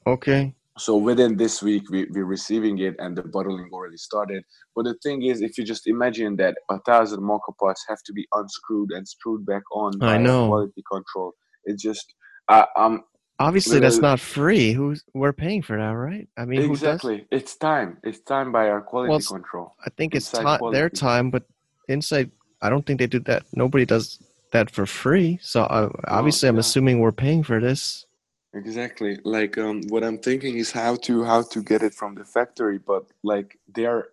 Okay. 0.05 0.53
So 0.77 0.95
within 0.95 1.35
this 1.35 1.61
week 1.61 1.83
we, 1.89 2.05
we're 2.11 2.25
receiving 2.25 2.79
it 2.79 2.95
and 2.99 3.15
the 3.17 3.23
bottling 3.23 3.69
already 3.73 3.97
started 3.97 4.43
but 4.75 4.83
the 4.85 4.95
thing 5.03 5.23
is 5.23 5.41
if 5.41 5.57
you 5.57 5.63
just 5.65 5.85
imagine 5.87 6.35
that 6.37 6.55
a 6.69 6.79
thousand 6.81 7.21
mocha 7.23 7.51
pots 7.59 7.83
have 7.89 8.01
to 8.05 8.13
be 8.13 8.25
unscrewed 8.33 8.91
and 8.91 9.07
screwed 9.07 9.45
back 9.45 9.63
on 9.73 9.91
I 10.01 10.13
by 10.13 10.17
know. 10.17 10.47
quality 10.47 10.83
control 10.89 11.33
it's 11.65 11.83
just 11.83 12.13
I, 12.47 12.65
i'm 12.75 13.03
Obviously, 13.39 13.79
that's 13.79 13.97
not 13.97 14.19
free. 14.19 14.71
Who's 14.71 15.03
we're 15.15 15.33
paying 15.33 15.63
for 15.63 15.75
that, 15.75 15.93
right? 15.93 16.27
I 16.37 16.45
mean, 16.45 16.61
who 16.61 16.67
does? 16.67 16.77
exactly 16.83 17.25
it's 17.31 17.55
time 17.55 17.97
it's 18.03 18.19
time 18.19 18.51
by 18.51 18.69
our 18.69 18.81
quality 18.81 19.13
it's- 19.15 19.27
control 19.29 19.73
I 19.83 19.89
think 19.97 20.13
it's 20.13 20.29
ti- 20.31 20.43
their 20.71 20.91
time, 20.91 21.31
but 21.31 21.43
inside, 21.87 22.29
I 22.61 22.69
don't 22.69 22.85
think 22.85 22.99
they 22.99 23.07
do 23.07 23.19
that. 23.21 23.43
Nobody 23.53 23.83
does 23.85 24.21
that 24.51 24.69
for 24.69 24.85
free. 24.85 25.39
So 25.41 25.63
uh, 25.63 25.89
obviously, 26.07 26.49
I'm 26.49 26.59
assuming 26.59 26.99
we're 26.99 27.11
paying 27.11 27.41
for 27.41 27.59
this. 27.59 28.05
Exactly 28.53 29.17
like 29.23 29.57
um 29.57 29.81
what 29.87 30.03
i'm 30.03 30.17
thinking 30.17 30.57
is 30.57 30.71
how 30.71 30.95
to 30.95 31.23
how 31.23 31.41
to 31.41 31.63
get 31.63 31.81
it 31.81 31.93
from 31.93 32.15
the 32.15 32.25
factory 32.25 32.77
but 32.77 33.05
like 33.23 33.57
they're 33.73 34.09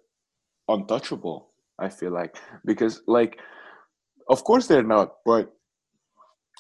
untouchable 0.68 1.48
i 1.78 1.88
feel 1.88 2.12
like 2.12 2.36
because 2.64 3.02
like 3.06 3.40
of 4.28 4.44
course 4.44 4.66
they're 4.66 4.82
not 4.82 5.16
but 5.24 5.52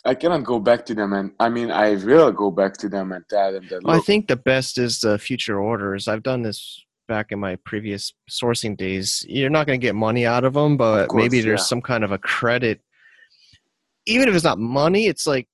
i 0.04 0.14
cannot 0.14 0.42
go 0.42 0.58
back 0.58 0.84
to 0.84 0.94
them 0.94 1.12
and 1.12 1.30
i 1.38 1.48
mean 1.48 1.70
i 1.70 1.94
will 1.94 2.32
go 2.32 2.50
back 2.50 2.76
to 2.76 2.88
them 2.88 3.12
and 3.12 3.24
tell 3.28 3.52
them 3.52 3.66
that 3.70 3.82
Well, 3.84 3.96
I 3.96 4.00
think 4.00 4.26
the 4.26 4.36
best 4.36 4.78
is 4.78 5.00
the 5.00 5.18
future 5.18 5.60
orders. 5.60 6.08
I've 6.08 6.22
done 6.22 6.42
this 6.42 6.84
back 7.08 7.32
in 7.32 7.40
my 7.40 7.56
previous 7.56 8.12
sourcing 8.30 8.76
days. 8.76 9.24
You're 9.28 9.50
not 9.50 9.66
going 9.66 9.80
to 9.80 9.84
get 9.84 9.96
money 9.96 10.26
out 10.26 10.44
of 10.44 10.54
them, 10.54 10.76
but 10.76 11.08
course, 11.08 11.20
maybe 11.20 11.40
there's 11.40 11.60
yeah. 11.60 11.64
some 11.64 11.82
kind 11.82 12.04
of 12.04 12.12
a 12.12 12.18
credit. 12.18 12.80
Even 14.06 14.28
if 14.28 14.34
it's 14.34 14.44
not 14.44 14.58
money, 14.58 15.06
it's 15.06 15.26
like 15.26 15.48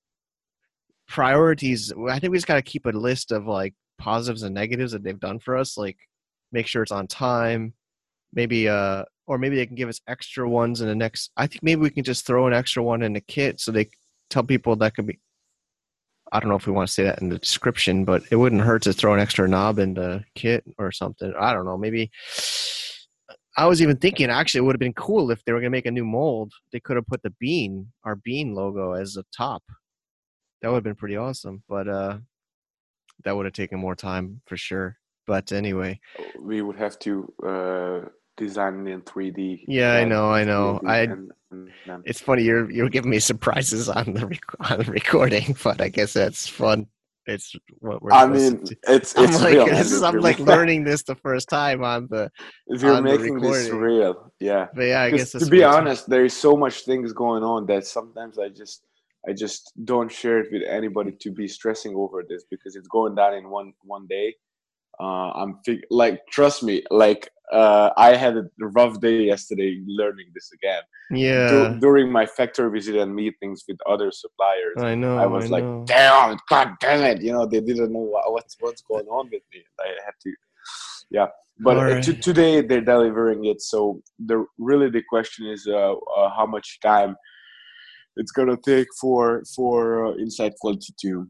priorities. 1.09 1.93
I 2.09 2.19
think 2.19 2.31
we 2.31 2.37
just 2.37 2.47
got 2.47 2.55
to 2.55 2.63
keep 2.63 2.87
a 2.87 2.91
list 2.91 3.33
of 3.33 3.47
like 3.47 3.75
positives 3.99 4.43
and 4.43 4.55
negatives 4.55 4.93
that 4.93 5.03
they've 5.03 5.19
done 5.19 5.39
for 5.39 5.57
us. 5.57 5.77
Like 5.77 5.99
make 6.53 6.67
sure 6.67 6.83
it's 6.83 6.93
on 6.93 7.07
time. 7.07 7.75
Maybe 8.33 8.69
uh, 8.69 9.05
or 9.27 9.39
maybe 9.39 9.57
they 9.57 9.67
can 9.67 9.77
give 9.77 9.89
us 9.89 10.01
extra 10.09 10.49
ones 10.49 10.81
in 10.81 10.89
the 10.89 10.95
next. 10.95 11.31
I 11.37 11.47
think 11.47 11.63
maybe 11.63 11.81
we 11.81 11.91
can 11.91 12.05
just 12.05 12.27
throw 12.27 12.47
an 12.47 12.53
extra 12.53 12.83
one 12.83 13.03
in 13.03 13.13
the 13.13 13.21
kit 13.21 13.61
so 13.61 13.71
they 13.71 13.89
tell 14.31 14.43
people 14.43 14.77
that 14.77 14.95
could 14.95 15.07
be 15.07 15.19
I 16.33 16.41
don't 16.41 16.49
know 16.49 16.57
if 16.57 16.67
we 16.67 16.73
want 16.73 16.89
to 16.89 16.93
say 16.93 17.05
that 17.05 17.21
in 17.21 17.29
the 17.29 17.39
description, 17.39 18.05
but 18.05 18.25
it 18.31 18.37
wouldn't 18.37 18.63
hurt 18.63 18.83
to 18.83 18.93
throw 18.93 19.15
an 19.15 19.21
extra 19.21 19.47
knob 19.47 19.79
in 19.79 19.95
the 19.95 20.25
kit 20.35 20.65
or 20.79 20.91
something. 20.91 21.33
I 21.39 21.53
don't 21.53 21.65
know. 21.65 21.79
Maybe 21.79 22.11
I 23.57 23.67
was 23.67 23.81
even 23.81 23.97
thinking 23.99 24.31
actually 24.31 24.59
it 24.59 24.63
would 24.63 24.75
have 24.75 24.81
been 24.81 24.95
cool 24.95 25.31
if 25.31 25.45
they 25.45 25.53
were 25.53 25.61
going 25.61 25.71
to 25.71 25.77
make 25.77 25.87
a 25.87 25.93
new 25.93 26.05
mold. 26.05 26.53
They 26.73 26.81
could 26.81 26.97
have 26.97 27.07
put 27.07 27.23
the 27.23 27.33
bean, 27.39 27.93
our 28.03 28.17
bean 28.17 28.55
logo 28.55 28.93
as 28.93 29.17
a 29.17 29.25
top. 29.37 29.63
That 30.65 30.71
would 30.71 30.77
have 30.77 30.85
been 30.85 30.95
pretty 30.95 31.19
awesome, 31.19 31.63
but 31.69 31.87
uh, 31.89 32.17
that 33.25 33.37
would 33.37 33.45
have 33.45 33.53
taken 33.53 33.79
more 33.79 33.95
time 33.95 34.41
for 34.47 34.57
sure. 34.57 34.97
But 35.27 35.53
anyway, 35.53 36.01
we 36.41 36.63
would 36.63 36.77
have 36.77 36.99
to 37.01 37.31
uh 37.47 38.09
design 38.39 38.87
in 38.89 39.03
3d 39.03 39.65
Yeah, 39.69 39.93
I 39.93 40.05
know, 40.05 40.31
I 40.31 40.43
know. 40.45 40.81
3D 40.83 40.89
I- 40.89 40.99
and- 41.01 41.33
and 41.51 42.03
it's 42.07 42.21
funny 42.21 42.43
you're 42.45 42.71
you're 42.71 42.89
giving 42.89 43.11
me 43.11 43.19
surprises 43.19 43.91
on 43.91 44.15
the 44.15 44.27
rec- 44.27 44.71
on 44.71 44.79
the 44.79 44.91
recording, 44.91 45.55
but 45.65 45.83
I 45.83 45.91
guess 45.91 46.15
that's 46.15 46.49
fun. 46.49 46.87
It's 47.27 47.55
what 47.81 48.01
we're. 48.03 48.13
I 48.13 48.27
mean, 48.27 48.65
to 48.65 48.77
it's 48.89 49.17
I'm 49.19 49.25
it's 49.25 49.43
like, 49.43 49.55
real. 49.55 49.67
this 49.67 49.93
is. 49.93 50.03
I'm 50.03 50.19
like 50.21 50.39
learning 50.39 50.85
this 50.85 51.03
the 51.03 51.15
first 51.15 51.51
time 51.51 51.85
on 51.85 52.09
the. 52.09 52.31
We're 52.69 53.03
making 53.03 53.39
this 53.41 53.69
real. 53.69 54.33
Yeah. 54.41 54.67
But 54.75 54.83
yeah, 54.85 55.03
I 55.03 55.11
guess 55.11 55.33
to 55.33 55.45
be 55.47 55.59
it's- 55.59 55.75
honest, 55.75 56.09
there 56.09 56.25
is 56.25 56.33
so 56.35 56.57
much 56.57 56.87
things 56.87 57.13
going 57.13 57.43
on 57.45 57.67
that 57.67 57.87
sometimes 57.87 58.39
I 58.39 58.49
just 58.49 58.83
I 59.29 59.33
just 59.33 59.73
don't 59.85 60.11
share 60.11 60.41
it 60.41 60.49
with 60.53 60.63
anybody 60.69 61.13
to 61.21 61.31
be 61.31 61.49
stressing 61.49 61.95
over 61.95 62.23
this 62.29 62.45
because 62.51 62.77
it's 62.77 62.89
going 62.89 63.15
down 63.15 63.35
in 63.35 63.49
one 63.49 63.73
one 63.83 64.07
day. 64.09 64.35
Uh, 65.01 65.31
I'm 65.33 65.59
fig- 65.65 65.87
like, 65.91 66.21
trust 66.31 66.63
me, 66.63 66.83
like 66.91 67.29
uh, 67.53 67.91
I 67.97 68.15
had 68.15 68.37
a 68.37 68.45
rough 68.59 69.01
day 69.01 69.25
yesterday 69.25 69.83
learning 69.87 70.27
this 70.35 70.51
again. 70.53 70.83
Yeah, 71.11 71.49
Dur- 71.49 71.79
during 71.81 72.13
my 72.13 72.27
factory 72.27 72.71
visit 72.71 72.97
and 72.97 73.15
meetings 73.15 73.65
with 73.69 73.79
other 73.89 74.11
suppliers, 74.13 74.77
I 74.79 74.95
know. 74.95 75.19
I 75.19 75.27
was 75.27 75.51
like, 75.51 75.65
know. 75.65 75.85
damn, 75.87 76.39
god 76.49 76.75
damn 76.81 77.03
it, 77.03 77.23
you 77.23 77.33
know, 77.33 77.47
they 77.47 77.61
didn't 77.61 77.93
know 77.93 78.01
what, 78.01 78.33
what's 78.33 78.57
what's 78.61 78.83
going 78.83 79.07
on 79.07 79.27
with 79.33 79.43
me. 79.53 79.63
I 79.81 79.89
had 80.05 80.15
to, 80.23 80.33
yeah. 81.11 81.27
But 81.61 81.77
uh, 81.77 81.81
Alright. 81.81 82.05
to, 82.05 82.15
today 82.15 82.61
they're 82.63 82.81
delivering 82.81 83.45
it, 83.47 83.61
so 83.61 84.01
the 84.25 84.45
really 84.59 84.91
the 84.91 85.03
question 85.09 85.47
is 85.47 85.67
uh, 85.69 85.93
uh, 85.93 86.31
how 86.37 86.47
much 86.47 86.79
time 86.81 87.17
it's 88.17 88.33
gonna 88.33 88.57
take 88.65 88.89
for 89.01 89.43
for 89.55 90.07
uh, 90.07 90.13
Inside 90.13 90.55
Quality 90.61 90.95
to 91.03 91.29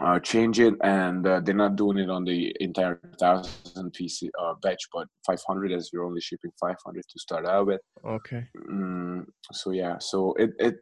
uh, 0.00 0.18
change 0.20 0.58
it, 0.58 0.74
and 0.82 1.26
uh, 1.26 1.40
they're 1.40 1.54
not 1.54 1.76
doing 1.76 1.98
it 1.98 2.08
on 2.08 2.24
the 2.24 2.54
entire 2.60 2.98
thousand 3.20 3.92
piece 3.92 4.22
uh, 4.40 4.54
batch, 4.62 4.88
but 4.92 5.06
500 5.26 5.72
as 5.72 5.90
we're 5.92 6.04
only 6.04 6.20
shipping 6.20 6.50
500 6.58 7.02
to 7.06 7.18
start 7.18 7.46
out 7.46 7.66
with. 7.66 7.80
Okay. 8.04 8.44
Mm, 8.70 9.26
so 9.52 9.70
yeah, 9.70 9.96
so 9.98 10.34
it 10.34 10.50
it 10.58 10.76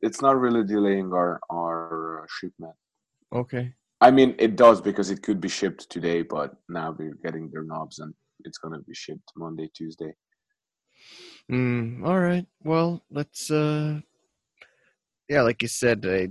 it's 0.00 0.20
not 0.20 0.38
really 0.38 0.64
delaying 0.64 1.12
our 1.12 1.40
our 1.50 2.26
shipment. 2.28 2.74
Okay. 3.32 3.72
I 4.00 4.10
mean, 4.10 4.34
it 4.38 4.56
does 4.56 4.80
because 4.80 5.10
it 5.10 5.22
could 5.22 5.40
be 5.40 5.48
shipped 5.48 5.88
today, 5.88 6.22
but 6.22 6.54
now 6.68 6.94
we're 6.98 7.16
getting 7.24 7.48
their 7.50 7.62
knobs 7.62 8.00
and 8.00 8.12
it's 8.44 8.58
gonna 8.58 8.80
be 8.80 8.94
shipped 8.94 9.32
Monday, 9.36 9.70
Tuesday. 9.74 10.12
Mm, 11.50 12.04
all 12.04 12.20
right. 12.20 12.46
Well, 12.64 13.02
let's. 13.10 13.50
uh 13.50 14.00
Yeah, 15.32 15.40
like 15.40 15.62
you 15.62 15.68
said, 15.68 16.04
I, 16.04 16.28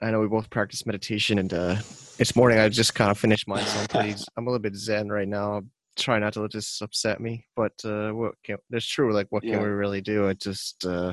I 0.00 0.10
know 0.10 0.20
we 0.20 0.28
both 0.28 0.48
practice 0.48 0.86
meditation, 0.86 1.38
and 1.38 1.52
uh 1.52 1.76
this 2.16 2.34
morning 2.34 2.58
I 2.58 2.70
just 2.70 2.94
kind 2.94 3.10
of 3.10 3.18
finished 3.18 3.46
mine. 3.46 3.66
So 3.66 3.80
I'm 3.80 3.86
pretty. 3.86 4.14
I'm 4.38 4.46
a 4.46 4.50
little 4.50 4.62
bit 4.62 4.74
zen 4.76 5.10
right 5.10 5.28
now. 5.28 5.56
I'm 5.56 5.70
trying 5.96 6.22
not 6.22 6.32
to 6.32 6.40
let 6.40 6.52
this 6.52 6.80
upset 6.80 7.20
me, 7.20 7.44
but 7.54 7.74
uh 7.84 8.12
what 8.12 8.32
can? 8.42 8.56
That's 8.70 8.86
true. 8.86 9.12
Like, 9.12 9.26
what 9.28 9.44
Yeah. 9.44 9.50
can 9.52 9.62
we 9.64 9.68
really 9.68 10.00
do? 10.00 10.26
I 10.26 10.32
just. 10.32 10.86
uh 10.86 11.12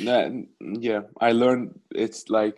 Nah, 0.00 0.28
yeah, 0.60 1.02
I 1.20 1.30
learned 1.30 1.78
it's 1.94 2.28
like 2.28 2.56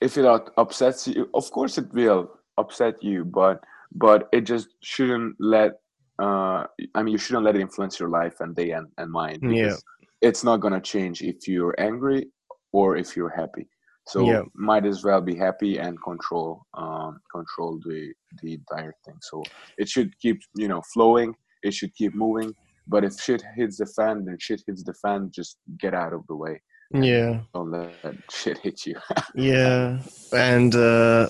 if 0.00 0.16
it 0.16 0.24
upsets 0.56 1.08
you, 1.08 1.28
of 1.34 1.50
course 1.50 1.78
it 1.78 1.92
will 1.92 2.30
upset 2.58 3.02
you, 3.02 3.24
but 3.24 3.58
but 3.90 4.28
it 4.30 4.42
just 4.42 4.68
shouldn't 4.84 5.34
let. 5.40 5.80
Uh, 6.20 6.62
I 6.94 7.02
mean, 7.02 7.10
you 7.10 7.18
shouldn't 7.18 7.44
let 7.44 7.56
it 7.56 7.60
influence 7.60 7.98
your 7.98 8.08
life 8.08 8.38
and 8.38 8.54
day 8.54 8.70
and, 8.70 8.86
and 8.98 9.10
mind. 9.10 9.42
Yeah. 9.42 9.74
It's 10.20 10.44
not 10.44 10.58
gonna 10.58 10.80
change 10.80 11.22
if 11.22 11.48
you're 11.48 11.74
angry 11.78 12.28
or 12.72 12.96
if 12.96 13.16
you're 13.16 13.36
happy. 13.42 13.66
So 14.06 14.24
Yeah. 14.24 14.42
might 14.54 14.86
as 14.86 15.04
well 15.04 15.20
be 15.20 15.36
happy 15.36 15.78
and 15.78 15.96
control 16.02 16.62
um, 16.74 17.20
control 17.36 17.78
the 17.84 18.12
the 18.42 18.54
entire 18.54 18.94
thing. 19.04 19.18
So 19.20 19.42
it 19.76 19.88
should 19.88 20.10
keep 20.20 20.38
you 20.56 20.68
know 20.68 20.82
flowing. 20.94 21.34
It 21.62 21.74
should 21.74 21.94
keep 21.94 22.14
moving. 22.14 22.54
but 22.90 23.04
if 23.04 23.14
shit 23.20 23.42
hits 23.56 23.76
the 23.78 23.86
fan 23.96 24.24
then 24.24 24.36
shit 24.46 24.62
hits 24.66 24.82
the 24.88 24.94
fan 25.02 25.30
just 25.38 25.58
get 25.84 25.94
out 26.02 26.12
of 26.18 26.22
the 26.28 26.36
way 26.42 26.54
Yeah. 26.92 27.40
don't 27.54 27.70
let 27.70 28.14
shit 28.30 28.58
hit 28.58 28.78
you 28.86 28.96
Yeah. 29.34 29.98
And 30.32 30.74
uh 30.74 31.28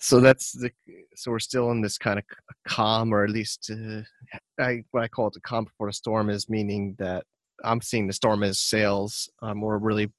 so 0.00 0.20
that's 0.20 0.52
the 0.52 0.70
so 1.14 1.30
we're 1.30 1.38
still 1.38 1.70
in 1.70 1.80
this 1.80 1.98
kind 1.98 2.18
of 2.18 2.24
calm 2.68 3.12
or 3.14 3.24
at 3.24 3.30
least 3.30 3.70
uh, 3.72 4.02
I 4.60 4.82
what 4.90 5.02
I 5.04 5.08
call 5.08 5.28
it 5.28 5.34
the 5.34 5.40
calm 5.40 5.64
before 5.64 5.88
the 5.88 5.92
storm 5.92 6.28
is 6.30 6.48
meaning 6.48 6.94
that 6.98 7.24
I'm 7.64 7.80
seeing 7.80 8.06
the 8.06 8.12
storm 8.12 8.42
as 8.42 8.58
sales. 8.58 9.28
Um, 9.42 9.60
we're 9.60 9.78
really 9.78 10.12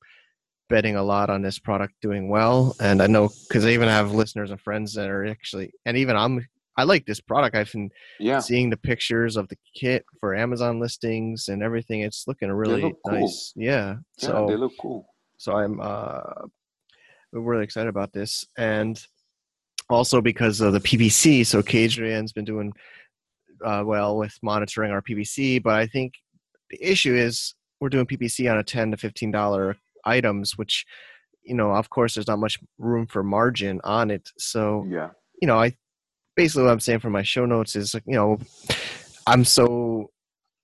betting 0.69 0.95
a 0.95 1.03
lot 1.03 1.29
on 1.29 1.41
this 1.41 1.59
product 1.59 1.93
doing 2.01 2.29
well, 2.29 2.75
and 2.79 3.01
I 3.01 3.07
know 3.07 3.29
because 3.47 3.65
I 3.65 3.69
even 3.69 3.89
have 3.89 4.11
listeners 4.13 4.51
and 4.51 4.59
friends 4.59 4.93
that 4.95 5.09
are 5.09 5.25
actually, 5.25 5.71
and 5.85 5.97
even 5.97 6.15
I'm, 6.15 6.45
I 6.75 6.83
like 6.83 7.05
this 7.05 7.21
product. 7.21 7.55
I've 7.55 7.71
been 7.71 7.89
yeah 8.19 8.39
seeing 8.39 8.69
the 8.69 8.77
pictures 8.77 9.37
of 9.37 9.47
the 9.47 9.57
kit 9.75 10.05
for 10.19 10.35
Amazon 10.35 10.79
listings 10.79 11.47
and 11.47 11.63
everything. 11.63 12.01
It's 12.01 12.25
looking 12.27 12.51
really 12.51 12.81
cool. 12.81 12.99
nice. 13.05 13.53
Yeah. 13.55 13.95
yeah 14.19 14.27
So 14.27 14.45
they 14.47 14.55
look 14.57 14.73
cool 14.79 15.07
so 15.37 15.55
I'm 15.55 15.79
uh, 15.79 16.19
really 17.31 17.63
excited 17.63 17.89
about 17.89 18.11
this, 18.11 18.45
and 18.57 19.01
also 19.89 20.19
because 20.21 20.59
of 20.61 20.73
the 20.73 20.79
PPC. 20.79 21.45
So 21.45 21.61
Cadrian's 21.61 22.33
been 22.33 22.45
doing 22.45 22.73
uh, 23.63 23.83
well 23.85 24.17
with 24.17 24.37
monitoring 24.41 24.91
our 24.91 25.01
PPC, 25.01 25.61
but 25.61 25.75
I 25.75 25.87
think 25.87 26.13
the 26.69 26.77
issue 26.81 27.15
is 27.15 27.53
we're 27.79 27.89
doing 27.89 28.05
PPC 28.05 28.51
on 28.51 28.57
a 28.57 28.63
ten 28.63 28.91
to 28.91 28.97
fifteen 28.97 29.31
dollar 29.31 29.77
items, 30.05 30.57
which 30.57 30.85
you 31.43 31.55
know, 31.55 31.71
of 31.71 31.89
course, 31.89 32.13
there's 32.13 32.27
not 32.27 32.39
much 32.39 32.59
room 32.77 33.07
for 33.07 33.23
margin 33.23 33.79
on 33.83 34.11
it. 34.11 34.29
So 34.37 34.85
yeah 34.89 35.09
you 35.41 35.47
know, 35.47 35.57
I 35.57 35.75
basically 36.35 36.63
what 36.63 36.71
I'm 36.71 36.79
saying 36.79 36.99
for 36.99 37.09
my 37.09 37.23
show 37.23 37.45
notes 37.45 37.75
is, 37.75 37.93
you 38.05 38.15
know, 38.15 38.39
I'm 39.25 39.43
so 39.43 40.11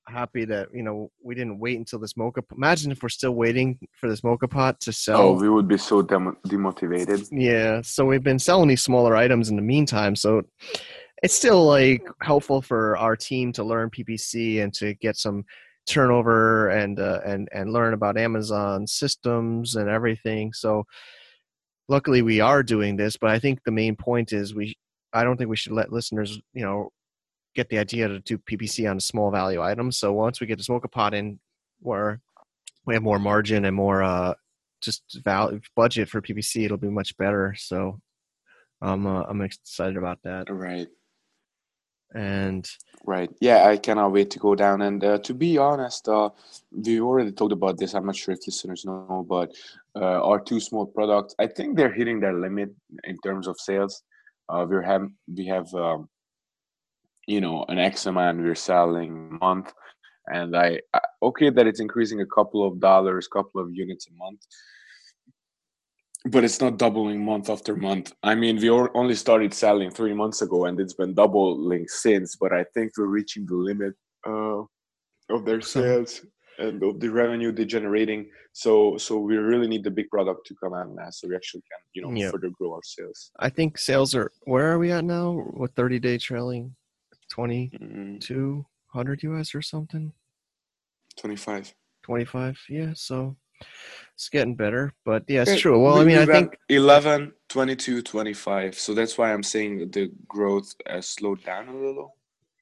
happy 0.07 0.43
that 0.43 0.67
you 0.73 0.83
know 0.83 1.09
we 1.23 1.33
didn't 1.33 1.59
wait 1.59 1.77
until 1.77 1.99
this 1.99 2.17
mocha. 2.17 2.43
Imagine 2.55 2.91
if 2.91 3.01
we're 3.01 3.09
still 3.09 3.33
waiting 3.35 3.79
for 3.99 4.09
this 4.09 4.23
mocha 4.23 4.47
pot 4.47 4.79
to 4.81 4.91
sell. 4.91 5.21
oh 5.21 5.33
we 5.33 5.49
would 5.49 5.67
be 5.67 5.77
so 5.77 6.01
dem- 6.01 6.37
demotivated 6.47 7.27
Yeah, 7.31 7.81
so 7.83 8.05
we've 8.05 8.23
been 8.23 8.39
selling 8.39 8.69
these 8.69 8.83
smaller 8.83 9.15
items 9.15 9.49
in 9.49 9.55
the 9.55 9.61
meantime. 9.61 10.15
So 10.15 10.43
it's 11.21 11.33
still 11.33 11.65
like 11.65 12.05
helpful 12.21 12.61
for 12.61 12.97
our 12.97 13.15
team 13.15 13.53
to 13.53 13.63
learn 13.63 13.89
PPC 13.89 14.61
and 14.61 14.73
to 14.73 14.93
get 14.95 15.15
some 15.15 15.45
turnover 15.85 16.69
and 16.69 16.99
uh, 16.99 17.19
and 17.25 17.49
and 17.51 17.71
learn 17.71 17.93
about 17.93 18.17
Amazon 18.17 18.87
systems 18.87 19.75
and 19.75 19.89
everything. 19.89 20.53
So 20.53 20.85
luckily 21.89 22.21
we 22.21 22.39
are 22.39 22.63
doing 22.63 22.95
this, 22.95 23.17
but 23.17 23.29
I 23.29 23.39
think 23.39 23.59
the 23.63 23.71
main 23.71 23.95
point 23.95 24.33
is 24.33 24.55
we 24.55 24.75
I 25.13 25.23
don't 25.23 25.37
think 25.37 25.49
we 25.49 25.55
should 25.55 25.73
let 25.73 25.91
listeners, 25.91 26.39
you 26.53 26.63
know, 26.63 26.89
get 27.55 27.69
the 27.69 27.77
idea 27.77 28.07
to 28.07 28.19
do 28.19 28.37
PPC 28.37 28.89
on 28.89 28.99
small 28.99 29.31
value 29.31 29.61
items. 29.61 29.97
So 29.97 30.13
once 30.13 30.39
we 30.39 30.47
get 30.47 30.57
the 30.57 30.65
mocha 30.71 30.87
pot 30.87 31.13
in 31.13 31.39
where 31.79 32.21
we 32.85 32.93
have 32.93 33.03
more 33.03 33.19
margin 33.19 33.65
and 33.65 33.75
more 33.75 34.03
uh 34.03 34.33
just 34.81 35.03
value 35.23 35.61
budget 35.75 36.09
for 36.09 36.21
PPC, 36.21 36.65
it'll 36.65 36.77
be 36.77 36.89
much 36.89 37.15
better. 37.17 37.55
So 37.57 37.99
I'm 38.81 39.05
uh, 39.07 39.23
I'm 39.23 39.41
excited 39.41 39.97
about 39.97 40.19
that. 40.23 40.49
right 40.49 40.87
And 42.13 42.67
Right. 43.05 43.29
Yeah, 43.41 43.67
I 43.67 43.77
cannot 43.77 44.13
wait 44.13 44.31
to 44.31 44.39
go 44.39 44.55
down. 44.55 44.81
And 44.81 45.03
uh, 45.03 45.17
to 45.19 45.33
be 45.33 45.57
honest, 45.57 46.07
uh, 46.07 46.29
we 46.71 47.01
already 47.01 47.33
talked 47.33 47.51
about 47.51 47.77
this. 47.77 47.93
I'm 47.93 48.05
not 48.05 48.15
sure 48.15 48.33
if 48.33 48.39
listeners 48.47 48.85
know, 48.85 49.25
but 49.27 49.51
uh, 49.95 49.99
our 50.25 50.39
two 50.39 50.59
small 50.61 50.85
products, 50.85 51.35
I 51.37 51.47
think 51.47 51.75
they're 51.75 51.91
hitting 51.91 52.19
their 52.21 52.33
limit 52.33 52.69
in 53.03 53.17
terms 53.19 53.45
of 53.47 53.59
sales. 53.59 54.03
Uh, 54.47 54.65
we 54.69 54.77
have 54.85 55.07
we 55.35 55.45
have 55.47 55.73
um, 55.73 56.07
you 57.27 57.41
know 57.41 57.65
an 57.67 57.77
X 57.77 58.05
amount 58.05 58.39
we're 58.39 58.55
selling 58.55 59.29
a 59.31 59.45
month, 59.45 59.73
and 60.27 60.55
I, 60.55 60.79
I 60.93 60.99
okay 61.23 61.49
that 61.49 61.67
it's 61.67 61.79
increasing 61.79 62.21
a 62.21 62.25
couple 62.25 62.65
of 62.65 62.79
dollars, 62.79 63.27
couple 63.27 63.61
of 63.61 63.73
units 63.73 64.07
a 64.07 64.13
month, 64.17 64.39
but 66.25 66.43
it's 66.43 66.61
not 66.61 66.77
doubling 66.77 67.23
month 67.23 67.49
after 67.49 67.75
month. 67.75 68.13
I 68.23 68.35
mean, 68.35 68.57
we 68.57 68.69
only 68.69 69.15
started 69.15 69.53
selling 69.53 69.91
three 69.91 70.13
months 70.13 70.41
ago, 70.41 70.65
and 70.65 70.79
it's 70.79 70.93
been 70.93 71.13
doubling 71.13 71.85
since. 71.87 72.35
But 72.35 72.53
I 72.53 72.63
think 72.73 72.93
we're 72.97 73.07
reaching 73.07 73.45
the 73.45 73.55
limit 73.55 73.93
uh, 74.25 74.61
of 75.29 75.45
their 75.45 75.61
sales 75.61 76.25
and 76.59 76.81
of 76.83 76.99
the 76.99 77.09
revenue 77.09 77.51
they're 77.51 77.65
generating. 77.65 78.29
So, 78.53 78.97
so 78.97 79.17
we 79.17 79.35
really 79.37 79.67
need 79.67 79.83
the 79.83 79.91
big 79.91 80.09
product 80.09 80.45
to 80.47 80.55
come 80.63 80.73
out 80.73 80.87
now, 80.93 81.09
so 81.09 81.27
we 81.27 81.35
actually 81.35 81.63
can, 81.69 81.79
you 81.93 82.01
know, 82.03 82.11
Yep. 82.17 82.31
further 82.31 82.49
grow 82.57 82.73
our 82.73 82.83
sales. 82.83 83.31
I 83.39 83.49
think 83.49 83.77
sales 83.77 84.13
are 84.15 84.31
where 84.43 84.71
are 84.71 84.79
we 84.79 84.91
at 84.91 85.03
now? 85.03 85.31
What 85.33 85.75
30 85.75 85.99
day 85.99 86.17
trailing? 86.17 86.75
Twenty 87.31 87.69
two 88.21 88.65
hundred 88.89 89.19
Mm, 89.19 89.21
200 89.21 89.23
US 89.23 89.55
or 89.55 89.61
something? 89.63 90.13
Twenty-five. 91.17 91.73
25. 92.03 92.59
Yeah, 92.69 92.91
so 92.95 93.35
it's 94.15 94.29
getting 94.29 94.55
better, 94.55 94.93
but 95.05 95.23
yeah, 95.27 95.43
it's 95.45 95.59
true. 95.59 95.81
Well, 95.81 95.97
I 95.97 96.03
mean, 96.03 96.17
I 96.17 96.25
we 96.25 96.31
think 96.31 96.57
11, 96.69 97.33
22, 97.49 98.01
25. 98.01 98.77
So 98.77 98.93
that's 98.93 99.17
why 99.17 99.33
I'm 99.33 99.43
saying 99.43 99.89
the 99.91 100.11
growth 100.27 100.73
has 100.87 101.07
slowed 101.07 101.43
down 101.43 101.67
a 101.67 101.75
little. 101.75 102.15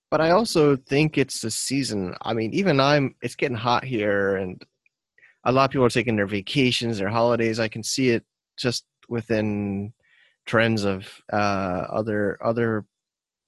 but 0.09 0.21
I 0.21 0.31
also 0.31 0.75
think 0.75 1.17
it's 1.17 1.41
the 1.41 1.51
season. 1.51 2.15
I 2.21 2.33
mean, 2.33 2.53
even 2.53 2.79
I'm 2.79 3.15
it's 3.21 3.35
getting 3.35 3.57
hot 3.57 3.83
here 3.83 4.37
and 4.37 4.61
a 5.43 5.51
lot 5.51 5.65
of 5.65 5.71
people 5.71 5.85
are 5.85 5.89
taking 5.89 6.15
their 6.15 6.27
vacations, 6.27 6.97
their 6.97 7.09
holidays. 7.09 7.59
I 7.59 7.67
can 7.67 7.83
see 7.83 8.09
it 8.09 8.23
just 8.57 8.85
within 9.09 9.93
trends 10.45 10.83
of 10.83 11.07
uh, 11.31 11.85
other 11.89 12.37
other 12.43 12.85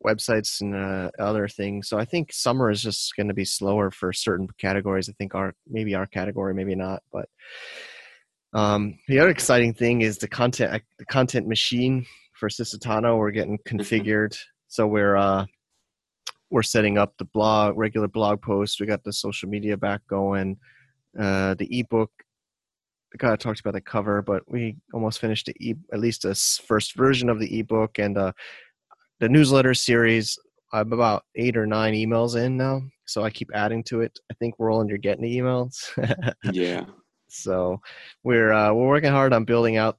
websites 0.04 0.62
and 0.62 0.76
uh, 0.76 1.10
other 1.20 1.48
things. 1.48 1.88
So 1.88 1.98
I 1.98 2.06
think 2.06 2.32
summer 2.34 2.70
is 2.70 2.82
just 2.82 3.16
going 3.16 3.28
to 3.28 3.34
be 3.34 3.46
slower 3.46 3.92
for 3.92 4.14
certain 4.14 4.48
categories. 4.60 5.10
I 5.10 5.14
think 5.14 5.36
our 5.36 5.54
maybe 5.68 5.96
our 5.96 6.06
category, 6.06 6.54
maybe 6.54 6.76
not. 6.76 7.02
But 7.12 7.30
um, 8.54 8.98
the 9.08 9.20
other 9.20 9.30
exciting 9.30 9.74
thing 9.74 10.02
is 10.02 10.18
the 10.18 10.28
content 10.28 10.84
the 11.00 11.06
content 11.06 11.48
machine 11.48 12.06
for 12.34 12.50
Sisitano. 12.50 13.18
We're 13.18 13.32
getting 13.32 13.60
configured, 13.68 14.38
so 14.68 14.88
we're 14.88 15.16
uh, 15.16 15.46
we're 16.50 16.64
setting 16.64 16.98
up 16.98 17.14
the 17.18 17.26
blog 17.26 17.78
regular 17.78 18.08
blog 18.08 18.42
posts. 18.42 18.80
We 18.80 18.86
got 18.86 19.04
the 19.04 19.14
social 19.14 19.50
media 19.50 19.78
back 19.78 20.02
going. 20.08 20.58
Uh, 21.20 21.54
the 21.56 21.80
ebook 21.80 22.12
I 23.14 23.18
kind 23.18 23.34
of 23.34 23.40
talked 23.40 23.60
about 23.60 23.74
the 23.74 23.82
cover, 23.82 24.22
but 24.22 24.44
we 24.48 24.78
almost 24.94 25.20
finished 25.20 25.46
the 25.46 25.56
e- 25.60 25.76
at 25.94 26.00
least 26.00 26.26
a 26.26 26.34
first 26.34 26.96
version 26.96 27.30
of 27.30 27.40
the 27.40 27.60
ebook 27.60 28.00
and 28.00 28.18
uh, 28.18 28.32
the 29.24 29.30
newsletter 29.30 29.74
series. 29.74 30.38
I'm 30.74 30.92
about 30.92 31.24
eight 31.38 31.56
or 31.56 31.66
nine 31.66 31.94
emails 31.94 32.36
in 32.36 32.58
now, 32.58 32.82
so 33.06 33.24
I 33.24 33.30
keep 33.30 33.50
adding 33.54 33.82
to 33.86 34.02
it. 34.02 34.20
I 34.30 34.34
think 34.34 34.56
Roland, 34.60 34.90
you're 34.90 34.98
getting 34.98 35.24
the 35.24 35.38
emails. 35.38 35.76
Yeah. 36.52 36.86
so 37.30 37.80
we're 38.26 38.52
uh, 38.52 38.74
we're 38.74 38.90
working 38.90 39.12
hard 39.12 39.32
on 39.32 39.46
building 39.46 39.78
out 39.78 39.98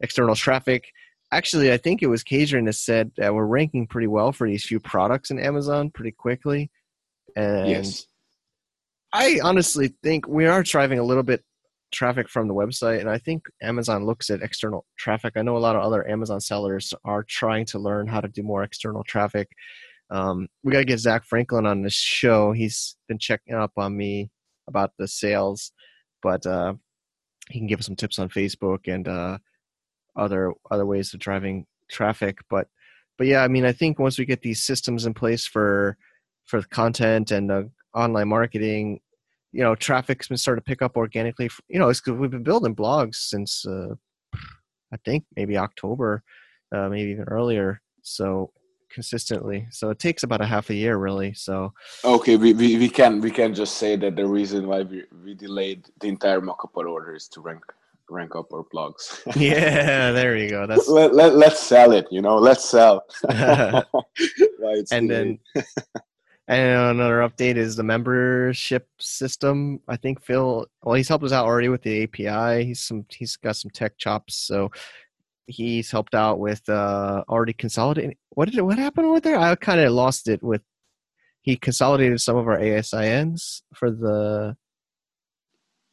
external 0.00 0.34
traffic. 0.34 0.84
Actually, 1.32 1.72
I 1.72 1.78
think 1.78 2.02
it 2.02 2.08
was 2.08 2.22
Cadrian 2.22 2.66
that 2.66 2.74
said 2.74 3.12
that 3.16 3.34
we're 3.34 3.46
ranking 3.46 3.86
pretty 3.86 4.08
well 4.08 4.30
for 4.30 4.46
these 4.46 4.66
few 4.66 4.78
products 4.78 5.30
in 5.30 5.38
Amazon 5.38 5.90
pretty 5.90 6.12
quickly, 6.12 6.70
and 7.34 7.70
yes. 7.70 8.06
I 9.10 9.40
honestly 9.42 9.94
think 10.02 10.28
we 10.28 10.44
are 10.44 10.62
driving 10.62 10.98
a 10.98 11.04
little 11.04 11.22
bit 11.22 11.42
traffic 11.94 12.28
from 12.28 12.48
the 12.48 12.54
website, 12.54 13.00
and 13.00 13.08
I 13.08 13.18
think 13.18 13.44
Amazon 13.62 14.04
looks 14.04 14.28
at 14.30 14.42
external 14.42 14.84
traffic. 14.98 15.34
I 15.36 15.42
know 15.42 15.56
a 15.56 15.58
lot 15.58 15.76
of 15.76 15.82
other 15.82 16.06
Amazon 16.08 16.40
sellers 16.40 16.92
are 17.04 17.22
trying 17.22 17.64
to 17.66 17.78
learn 17.78 18.06
how 18.06 18.20
to 18.20 18.28
do 18.28 18.42
more 18.42 18.62
external 18.62 19.04
traffic. 19.04 19.48
Um, 20.10 20.48
we 20.62 20.72
got 20.72 20.78
to 20.78 20.84
get 20.84 20.98
Zach 20.98 21.24
Franklin 21.24 21.66
on 21.66 21.82
this 21.82 21.94
show. 21.94 22.52
He's 22.52 22.96
been 23.08 23.18
checking 23.18 23.54
up 23.54 23.72
on 23.76 23.96
me 23.96 24.30
about 24.68 24.92
the 24.98 25.08
sales, 25.08 25.72
but 26.22 26.44
uh, 26.46 26.74
he 27.50 27.58
can 27.58 27.66
give 27.66 27.78
us 27.80 27.86
some 27.86 27.96
tips 27.96 28.18
on 28.18 28.28
Facebook 28.28 28.92
and 28.92 29.08
uh, 29.08 29.38
other 30.16 30.52
other 30.70 30.86
ways 30.86 31.14
of 31.14 31.20
driving 31.20 31.66
traffic. 31.90 32.38
But 32.50 32.68
but 33.18 33.26
yeah, 33.26 33.42
I 33.42 33.48
mean, 33.48 33.64
I 33.64 33.72
think 33.72 33.98
once 33.98 34.18
we 34.18 34.24
get 34.24 34.42
these 34.42 34.62
systems 34.62 35.06
in 35.06 35.14
place 35.14 35.46
for 35.46 35.96
for 36.44 36.62
content 36.62 37.30
and 37.30 37.70
online 37.94 38.28
marketing, 38.28 39.00
you 39.54 39.62
know, 39.62 39.76
traffic's 39.76 40.28
been 40.28 40.36
starting 40.36 40.60
to 40.62 40.68
pick 40.68 40.82
up 40.82 40.96
organically. 40.96 41.48
You 41.68 41.78
know, 41.78 41.88
it's 41.88 42.00
'cause 42.00 42.14
we've 42.14 42.30
been 42.30 42.42
building 42.42 42.74
blogs 42.74 43.16
since 43.16 43.64
uh, 43.64 43.94
I 44.92 44.96
think 45.04 45.24
maybe 45.36 45.56
October, 45.56 46.22
uh, 46.74 46.88
maybe 46.88 47.12
even 47.12 47.24
earlier. 47.24 47.80
So 48.02 48.50
consistently. 48.90 49.66
So 49.70 49.90
it 49.90 49.98
takes 49.98 50.22
about 50.24 50.40
a 50.40 50.46
half 50.46 50.70
a 50.70 50.74
year, 50.74 50.96
really. 50.96 51.34
So 51.34 51.72
Okay, 52.04 52.36
we, 52.36 52.52
we, 52.52 52.76
we 52.78 52.88
can 52.88 53.20
we 53.20 53.30
can 53.30 53.54
just 53.54 53.76
say 53.76 53.96
that 53.96 54.16
the 54.16 54.26
reason 54.26 54.66
why 54.66 54.82
we, 54.82 55.04
we 55.24 55.34
delayed 55.34 55.88
the 56.00 56.08
entire 56.08 56.40
mockup 56.40 56.76
order 56.76 57.14
is 57.14 57.28
to 57.28 57.40
rank 57.40 57.64
rank 58.10 58.36
up 58.36 58.52
our 58.52 58.64
blogs. 58.64 59.04
yeah, 59.36 60.12
there 60.12 60.36
you 60.36 60.50
go. 60.50 60.66
That's 60.66 60.88
let, 60.88 61.14
let, 61.14 61.36
let's 61.36 61.60
sell 61.60 61.92
it, 61.92 62.06
you 62.10 62.20
know, 62.20 62.36
let's 62.36 62.68
sell. 62.68 63.04
And 64.90 65.08
then 65.10 65.38
and 66.48 66.98
another 67.00 67.20
update 67.20 67.56
is 67.56 67.76
the 67.76 67.82
membership 67.82 68.88
system. 68.98 69.80
I 69.88 69.96
think 69.96 70.22
Phil, 70.22 70.66
well, 70.82 70.94
he's 70.94 71.08
helped 71.08 71.24
us 71.24 71.32
out 71.32 71.46
already 71.46 71.68
with 71.68 71.82
the 71.82 72.02
API. 72.02 72.64
He's 72.64 72.80
some, 72.80 73.06
he's 73.08 73.36
got 73.36 73.56
some 73.56 73.70
tech 73.70 73.96
chops, 73.98 74.34
so 74.34 74.70
he's 75.46 75.90
helped 75.90 76.14
out 76.14 76.38
with 76.38 76.66
uh 76.68 77.22
already 77.28 77.52
consolidating. 77.52 78.16
What 78.30 78.46
did 78.46 78.58
it, 78.58 78.62
what 78.62 78.78
happened 78.78 79.06
over 79.06 79.20
there? 79.20 79.38
I 79.38 79.54
kind 79.54 79.80
of 79.80 79.92
lost 79.92 80.28
it 80.28 80.42
with 80.42 80.62
he 81.42 81.56
consolidated 81.56 82.20
some 82.20 82.36
of 82.36 82.48
our 82.48 82.58
ASINs 82.58 83.62
for 83.74 83.90
the 83.90 84.56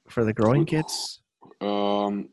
for 0.09 0.23
the 0.23 0.33
growing 0.33 0.65
kits. 0.65 1.21
Um, 1.59 2.29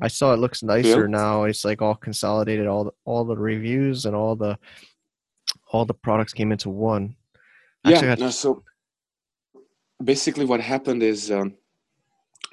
I 0.00 0.08
saw 0.08 0.32
it 0.32 0.38
looks 0.38 0.62
nicer 0.62 1.08
now. 1.08 1.44
It's 1.44 1.64
like 1.64 1.82
all 1.82 1.94
consolidated, 1.94 2.66
all 2.66 2.84
the, 2.84 2.92
all 3.04 3.24
the 3.24 3.36
reviews 3.36 4.04
and 4.04 4.14
all 4.14 4.36
the 4.36 4.58
all 5.72 5.84
the 5.84 5.94
products 5.94 6.32
came 6.32 6.52
into 6.52 6.70
one. 6.70 7.16
Actually, 7.84 8.08
yeah. 8.08 8.14
No, 8.14 8.30
so 8.30 8.62
basically, 10.02 10.44
what 10.44 10.60
happened 10.60 11.02
is 11.02 11.30
um, 11.30 11.54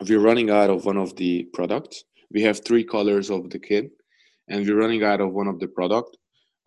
we're 0.08 0.20
running 0.20 0.50
out 0.50 0.70
of 0.70 0.86
one 0.86 0.98
of 0.98 1.16
the 1.16 1.44
products. 1.54 2.04
We 2.32 2.42
have 2.44 2.64
three 2.64 2.84
colors 2.84 3.30
of 3.30 3.50
the 3.50 3.60
kit, 3.60 3.92
and 4.48 4.66
we're 4.66 4.80
running 4.80 5.04
out 5.04 5.22
of 5.22 5.34
one 5.34 5.48
of 5.48 5.60
the 5.60 5.68
product. 5.68 6.18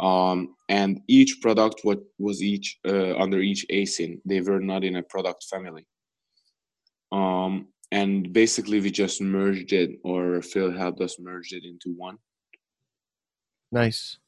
Um, 0.01 0.57
and 0.69 1.01
each 1.07 1.41
product 1.41 1.81
what 1.85 2.01
was 2.19 2.43
each 2.43 2.79
uh, 2.87 3.17
under 3.17 3.41
each 3.41 3.67
ASIN. 3.71 4.21
They 4.25 4.41
were 4.41 4.61
not 4.61 4.85
in 4.85 4.97
a 4.97 5.03
product 5.03 5.45
family. 5.49 5.87
Um, 7.13 7.69
and 7.91 8.33
basically, 8.33 8.81
we 8.81 8.91
just 8.91 9.21
merged 9.21 9.73
it, 9.73 9.99
or 10.03 10.41
Phil 10.43 10.73
helped 10.73 11.01
us 11.01 11.19
merge 11.21 11.53
it 11.53 11.65
into 11.65 11.95
one. 11.97 12.19
Nice. 13.71 14.19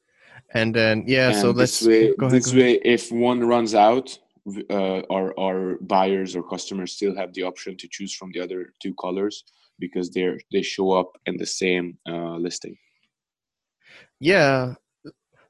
And 0.53 0.75
then 0.75 1.05
yeah, 1.07 1.33
so 1.33 1.51
let's 1.51 1.81
this 1.81 1.89
way, 1.89 2.15
go 2.17 2.27
ahead. 2.27 2.37
this 2.37 2.53
go 2.53 2.59
way, 2.59 2.81
if 2.85 3.11
one 3.11 3.41
runs 3.41 3.75
out, 3.75 4.19
uh, 4.71 5.03
our 5.11 5.39
our 5.39 5.79
buyers 5.81 6.37
or 6.37 6.43
customers 6.43 6.93
still 6.93 7.17
have 7.17 7.33
the 7.33 7.43
option 7.43 7.77
to 7.77 7.89
choose 7.91 8.15
from 8.15 8.31
the 8.33 8.41
other 8.41 8.73
two 8.83 8.95
colors 8.95 9.45
because 9.79 10.11
they're 10.11 10.39
they 10.53 10.63
show 10.63 10.93
up 10.93 11.13
in 11.27 11.37
the 11.37 11.47
same 11.47 11.99
uh, 12.09 12.37
listing. 12.37 12.77
Yeah. 14.21 14.75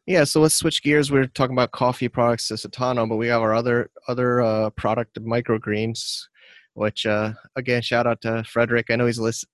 Yeah, 0.06 0.24
so 0.24 0.42
let's 0.42 0.56
switch 0.56 0.82
gears. 0.82 1.10
We're 1.10 1.26
talking 1.26 1.54
about 1.54 1.72
coffee 1.72 2.08
products 2.08 2.48
to 2.48 2.54
Satano, 2.54 3.08
but 3.08 3.16
we 3.16 3.28
have 3.28 3.40
our 3.40 3.54
other 3.54 3.90
other 4.06 4.42
uh, 4.42 4.68
product, 4.70 5.18
microgreens, 5.22 6.20
which 6.74 7.06
uh, 7.06 7.32
again, 7.56 7.80
shout 7.80 8.06
out 8.06 8.20
to 8.20 8.44
Frederick. 8.44 8.90
I 8.90 8.96
know 8.96 9.06
he's 9.06 9.18
list- 9.18 9.46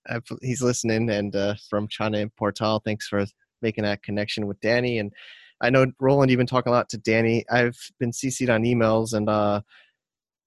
he's 0.42 0.60
listening, 0.60 1.08
and 1.08 1.36
uh, 1.36 1.54
from 1.68 1.86
China 1.86 2.28
Portal. 2.36 2.82
Thanks 2.84 3.06
for 3.06 3.24
making 3.62 3.84
that 3.84 4.02
connection 4.02 4.48
with 4.48 4.58
Danny. 4.60 4.98
And 4.98 5.12
I 5.60 5.70
know 5.70 5.86
Roland, 6.00 6.30
you've 6.30 6.38
been 6.38 6.46
talking 6.46 6.70
a 6.72 6.74
lot 6.74 6.88
to 6.90 6.98
Danny. 6.98 7.44
I've 7.50 7.76
been 7.98 8.12
CC'd 8.12 8.50
on 8.50 8.62
emails, 8.62 9.12
and 9.12 9.28
uh, 9.28 9.60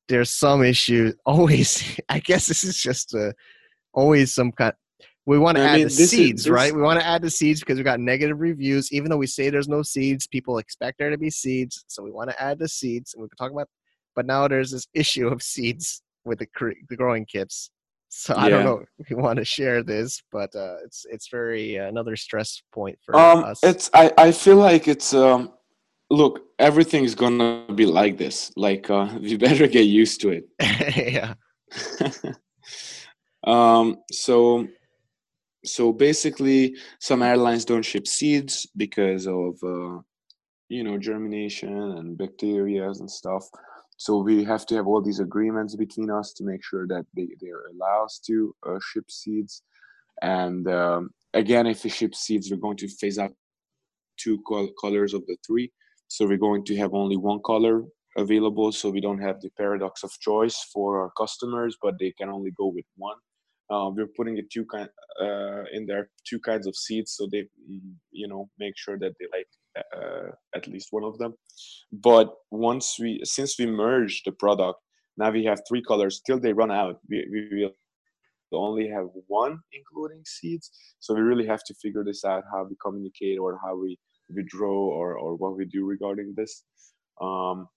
there's 0.08 0.32
some 0.32 0.64
issue. 0.64 1.14
Always, 1.26 2.00
I 2.10 2.20
guess 2.20 2.48
this 2.48 2.64
is 2.64 2.78
just 2.82 3.14
uh, 3.16 3.32
always 3.94 4.34
some 4.34 4.52
kind. 4.52 4.74
We 5.26 5.38
want 5.40 5.56
to 5.58 5.64
I 5.64 5.68
add 5.68 5.72
mean, 5.76 5.80
the 5.84 5.86
this 5.86 6.00
is- 6.00 6.10
seeds, 6.12 6.44
this- 6.44 6.52
right? 6.52 6.74
We 6.76 6.82
want 6.82 7.00
to 7.00 7.06
add 7.06 7.22
the 7.22 7.30
seeds 7.30 7.60
because 7.62 7.78
we 7.78 7.84
got 7.84 8.00
negative 8.00 8.40
reviews. 8.40 8.92
Even 8.92 9.10
though 9.10 9.18
we 9.18 9.28
say 9.28 9.50
there's 9.50 9.70
no 9.70 9.82
seeds, 9.84 10.28
people 10.28 10.58
expect 10.58 10.98
there 11.00 11.10
to 11.10 11.18
be 11.18 11.30
seeds, 11.30 11.86
so 11.88 12.04
we 12.04 12.12
want 12.12 12.30
to 12.30 12.42
add 12.42 12.60
the 12.60 12.68
seeds. 12.68 13.14
And 13.14 13.22
we 13.24 13.30
can 13.30 13.38
talk 13.38 13.52
about, 13.52 13.70
but 14.16 14.26
now 14.26 14.48
there's 14.48 14.72
this 14.72 14.88
issue 14.94 15.28
of 15.28 15.42
seeds 15.42 16.02
with 16.26 16.40
the 16.40 16.48
the 16.90 16.96
growing 16.98 17.26
kits. 17.26 17.70
So 18.16 18.36
I 18.38 18.48
don't 18.48 18.64
know 18.64 18.84
if 19.00 19.10
you 19.10 19.18
want 19.18 19.40
to 19.40 19.44
share 19.46 19.82
this, 19.82 20.22
but 20.32 20.56
uh, 20.56 20.76
it's 20.86 21.04
it's 21.10 21.30
very 21.30 21.80
uh, 21.80 21.88
another 21.88 22.16
stress 22.16 22.62
point 22.72 23.00
for 23.04 23.16
Um, 23.16 23.44
us. 23.44 23.60
it's 23.64 23.90
I 23.92 24.12
I 24.18 24.32
feel 24.32 24.58
like 24.58 24.88
it's 24.88 25.14
um, 25.16 25.52
look 26.12 26.34
everything's 26.60 27.16
gonna 27.16 27.66
be 27.74 27.88
like 27.88 28.18
this. 28.18 28.52
Like 28.56 28.88
uh, 28.92 29.08
we 29.22 29.36
better 29.36 29.68
get 29.68 29.88
used 30.02 30.22
to 30.22 30.30
it. 30.30 30.46
yeah, 31.16 31.34
um, 33.48 33.98
so 34.12 34.68
so 35.66 35.92
basically 35.92 36.76
some 37.00 37.24
airlines 37.24 37.66
don't 37.66 37.86
ship 37.92 38.06
seeds 38.08 38.68
because 38.78 39.26
of 39.28 39.56
uh, 39.64 39.98
you 40.70 40.84
know 40.84 41.00
germination 41.00 41.76
and 41.98 42.16
bacteria 42.16 42.88
and 42.90 43.10
stuff 43.10 43.50
so 44.04 44.18
we 44.18 44.44
have 44.44 44.66
to 44.66 44.76
have 44.76 44.86
all 44.86 45.02
these 45.02 45.22
agreements 45.22 45.78
between 45.78 46.12
us 46.12 46.34
to 46.34 46.44
make 46.44 46.62
sure 46.62 46.86
that 46.88 47.06
they, 47.16 47.30
they 47.40 47.52
allow 47.72 48.04
us 48.04 48.20
to 48.28 48.54
uh, 48.68 48.78
ship 48.92 49.10
seeds. 49.10 49.64
And 50.22 50.68
um, 50.68 51.12
again 51.34 51.68
if 51.68 51.86
we 51.86 51.90
ship 51.90 52.14
seeds 52.14 52.52
we're 52.52 52.66
going 52.68 52.76
to 52.84 52.90
phase 52.90 53.18
out 53.18 53.32
two 54.18 54.42
col- 54.46 54.74
colors 54.82 55.14
of 55.14 55.26
the 55.28 55.38
three. 55.48 55.72
So 56.10 56.28
we're 56.28 56.46
going 56.50 56.66
to 56.66 56.76
have 56.76 56.94
only 56.94 57.16
one 57.16 57.40
color 57.46 57.86
available 58.18 58.74
so 58.74 58.90
we 58.90 59.00
don't 59.00 59.22
have 59.22 59.40
the 59.40 59.52
paradox 59.58 60.04
of 60.04 60.12
choice 60.20 60.58
for 60.74 61.02
our 61.02 61.12
customers 61.18 61.78
but 61.82 61.96
they 61.98 62.12
can 62.20 62.28
only 62.28 62.52
go 62.58 62.68
with 62.68 62.86
one. 62.98 63.20
Uh, 63.70 63.90
we're 63.90 64.14
putting 64.18 64.38
it 64.38 64.52
two 64.52 64.66
kind 64.66 64.90
uh, 65.22 65.64
in 65.72 65.86
there 65.86 66.10
two 66.30 66.42
kinds 66.42 66.68
of 66.68 66.76
seeds 66.76 67.14
so 67.16 67.26
they 67.32 67.44
mm, 67.72 67.94
you 68.12 68.28
know 68.28 68.50
make 68.60 68.74
sure 68.76 69.00
that 69.00 69.14
they 69.18 69.28
like 69.32 69.48
uh, 69.78 70.32
at 70.56 70.68
least 70.68 70.90
one 70.92 71.04
of 71.04 71.18
them. 71.18 71.34
But 71.92 72.34
once 72.52 72.98
we 73.00 73.22
since 73.24 73.58
we 73.60 73.66
merged 73.66 74.26
the 74.26 74.32
product 74.32 74.80
now 75.18 75.30
we 75.30 75.44
have 75.46 75.62
three 75.68 75.84
colors. 75.84 76.22
Till 76.26 76.40
they 76.40 76.54
run 76.54 76.72
out 76.72 77.00
we, 77.10 77.26
we 77.32 77.70
will 78.52 78.66
only 78.66 78.88
have 78.90 79.08
one 79.28 79.60
including 79.74 80.24
seeds. 80.26 80.72
So 81.00 81.14
we 81.14 81.22
really 81.22 81.48
have 81.48 81.64
to 81.66 81.74
figure 81.82 82.04
this 82.04 82.24
out 82.26 82.44
how 82.52 82.66
we 82.70 82.76
communicate 82.84 83.40
or 83.40 83.60
how 83.64 83.76
we 83.76 84.00
withdraw 84.30 84.72
or, 84.72 85.18
or 85.18 85.36
what 85.36 85.58
we 85.58 85.66
do 85.66 85.86
regarding 85.86 86.34
this. 86.36 86.64
Um, 87.22 87.68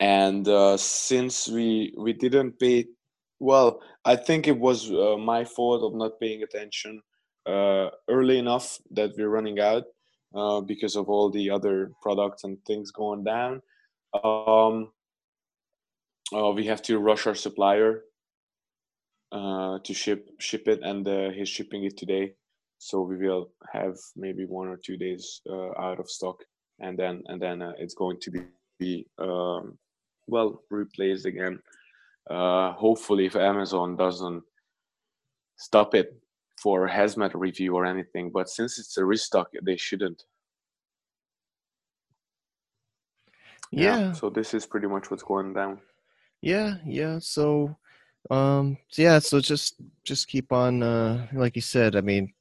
and 0.00 0.46
uh, 0.48 0.76
since 0.76 1.48
we 1.48 1.94
we 1.96 2.12
didn't 2.12 2.58
pay 2.58 2.84
well 3.40 3.80
i 4.04 4.16
think 4.16 4.46
it 4.46 4.58
was 4.58 4.90
uh, 4.90 5.16
my 5.16 5.44
fault 5.44 5.82
of 5.82 5.94
not 5.94 6.20
paying 6.20 6.42
attention 6.42 7.00
uh, 7.46 7.88
early 8.10 8.38
enough 8.38 8.78
that 8.90 9.12
we're 9.16 9.28
running 9.28 9.60
out 9.60 9.84
uh, 10.36 10.60
because 10.60 10.96
of 10.96 11.08
all 11.08 11.30
the 11.30 11.50
other 11.50 11.90
products 12.02 12.44
and 12.44 12.62
things 12.64 12.90
going 12.90 13.24
down. 13.24 13.62
Um, 14.22 14.92
uh, 16.34 16.50
we 16.50 16.66
have 16.66 16.82
to 16.82 16.98
rush 16.98 17.26
our 17.26 17.34
supplier 17.34 18.02
uh, 19.32 19.78
to 19.82 19.94
ship 19.94 20.28
ship 20.38 20.68
it 20.68 20.80
and 20.82 21.06
uh, 21.08 21.30
he's 21.30 21.48
shipping 21.48 21.84
it 21.84 21.96
today. 21.96 22.34
So 22.78 23.00
we 23.00 23.16
will 23.16 23.50
have 23.72 23.96
maybe 24.14 24.44
one 24.44 24.68
or 24.68 24.76
two 24.76 24.96
days 24.96 25.40
uh, 25.48 25.70
out 25.80 25.98
of 25.98 26.10
stock 26.10 26.44
and 26.80 26.98
then 26.98 27.22
and 27.26 27.40
then 27.40 27.62
it's 27.78 27.94
going 27.94 28.20
to 28.20 28.30
be, 28.30 28.40
be 28.78 29.06
um, 29.18 29.78
well 30.26 30.62
replaced 30.70 31.24
again. 31.24 31.60
Hopefully 32.28 33.26
if 33.26 33.36
amazon 33.36 33.96
doesn't 33.96 34.42
stop 35.56 35.94
it 35.94 36.14
for 36.56 36.88
hazmat 36.88 37.32
review 37.34 37.74
or 37.76 37.84
anything 37.84 38.30
but 38.30 38.48
since 38.48 38.78
it's 38.78 38.96
a 38.96 39.04
restock 39.04 39.48
they 39.62 39.76
shouldn't 39.76 40.24
yeah, 43.72 44.12
so 44.12 44.30
this 44.30 44.54
is 44.54 44.64
pretty 44.64 44.86
much 44.86 45.10
what's 45.10 45.24
going 45.24 45.52
down 45.52 45.80
yeah, 46.42 46.76
yeah. 46.84 47.18
So, 47.20 47.76
um, 48.30 48.76
so 48.88 49.02
yeah, 49.02 49.18
so 49.18 49.40
just 49.40 49.76
just 50.04 50.28
keep 50.28 50.52
on, 50.52 50.82
uh, 50.82 51.26
like 51.32 51.56
you 51.56 51.62
said. 51.62 51.96
I 51.96 52.00
mean, 52.00 52.32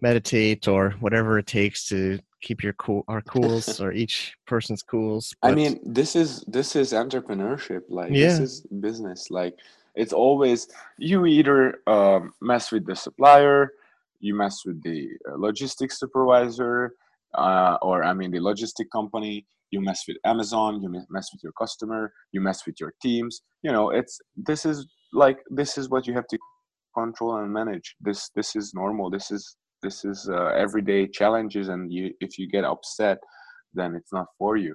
meditate 0.00 0.68
or 0.68 0.90
whatever 1.00 1.38
it 1.38 1.46
takes 1.46 1.88
to 1.88 2.18
keep 2.40 2.62
your 2.62 2.74
cool, 2.74 3.04
our 3.08 3.22
cools 3.22 3.80
or 3.80 3.92
each 3.92 4.36
person's 4.46 4.82
cools. 4.82 5.34
I 5.42 5.52
mean, 5.52 5.80
this 5.84 6.14
is 6.14 6.44
this 6.46 6.76
is 6.76 6.92
entrepreneurship. 6.92 7.82
Like 7.88 8.12
Yeah. 8.12 8.26
this 8.26 8.40
is 8.40 8.60
business. 8.80 9.30
Like 9.30 9.56
it's 9.94 10.12
always 10.12 10.68
you 10.98 11.26
either 11.26 11.78
um, 11.86 12.32
mess 12.40 12.72
with 12.72 12.86
the 12.86 12.96
supplier, 12.96 13.72
you 14.20 14.34
mess 14.34 14.64
with 14.64 14.82
the 14.82 15.08
uh, 15.28 15.36
logistics 15.36 15.98
supervisor, 16.00 16.94
uh, 17.34 17.76
or 17.82 18.04
I 18.04 18.12
mean 18.12 18.30
the 18.30 18.38
logistic 18.38 18.86
company. 18.92 19.46
You 19.70 19.80
mess 19.80 20.04
with 20.06 20.18
Amazon. 20.24 20.80
You 20.82 21.04
mess 21.10 21.30
with 21.32 21.42
your 21.42 21.52
customer. 21.52 22.12
You 22.32 22.40
mess 22.40 22.64
with 22.66 22.80
your 22.80 22.92
teams. 23.02 23.42
You 23.62 23.72
know, 23.72 23.90
it's 23.90 24.20
this 24.36 24.64
is 24.64 24.86
like 25.12 25.38
this 25.50 25.78
is 25.78 25.88
what 25.88 26.06
you 26.06 26.14
have 26.14 26.28
to 26.28 26.38
control 26.96 27.36
and 27.36 27.52
manage. 27.52 27.96
This 28.00 28.30
this 28.34 28.56
is 28.56 28.72
normal. 28.74 29.10
This 29.10 29.30
is 29.30 29.56
this 29.82 30.04
is 30.04 30.28
uh, 30.28 30.46
everyday 30.56 31.06
challenges, 31.06 31.68
and 31.68 31.92
you 31.92 32.12
if 32.20 32.38
you 32.38 32.48
get 32.48 32.64
upset, 32.64 33.18
then 33.74 33.94
it's 33.94 34.12
not 34.12 34.26
for 34.38 34.56
you. 34.56 34.74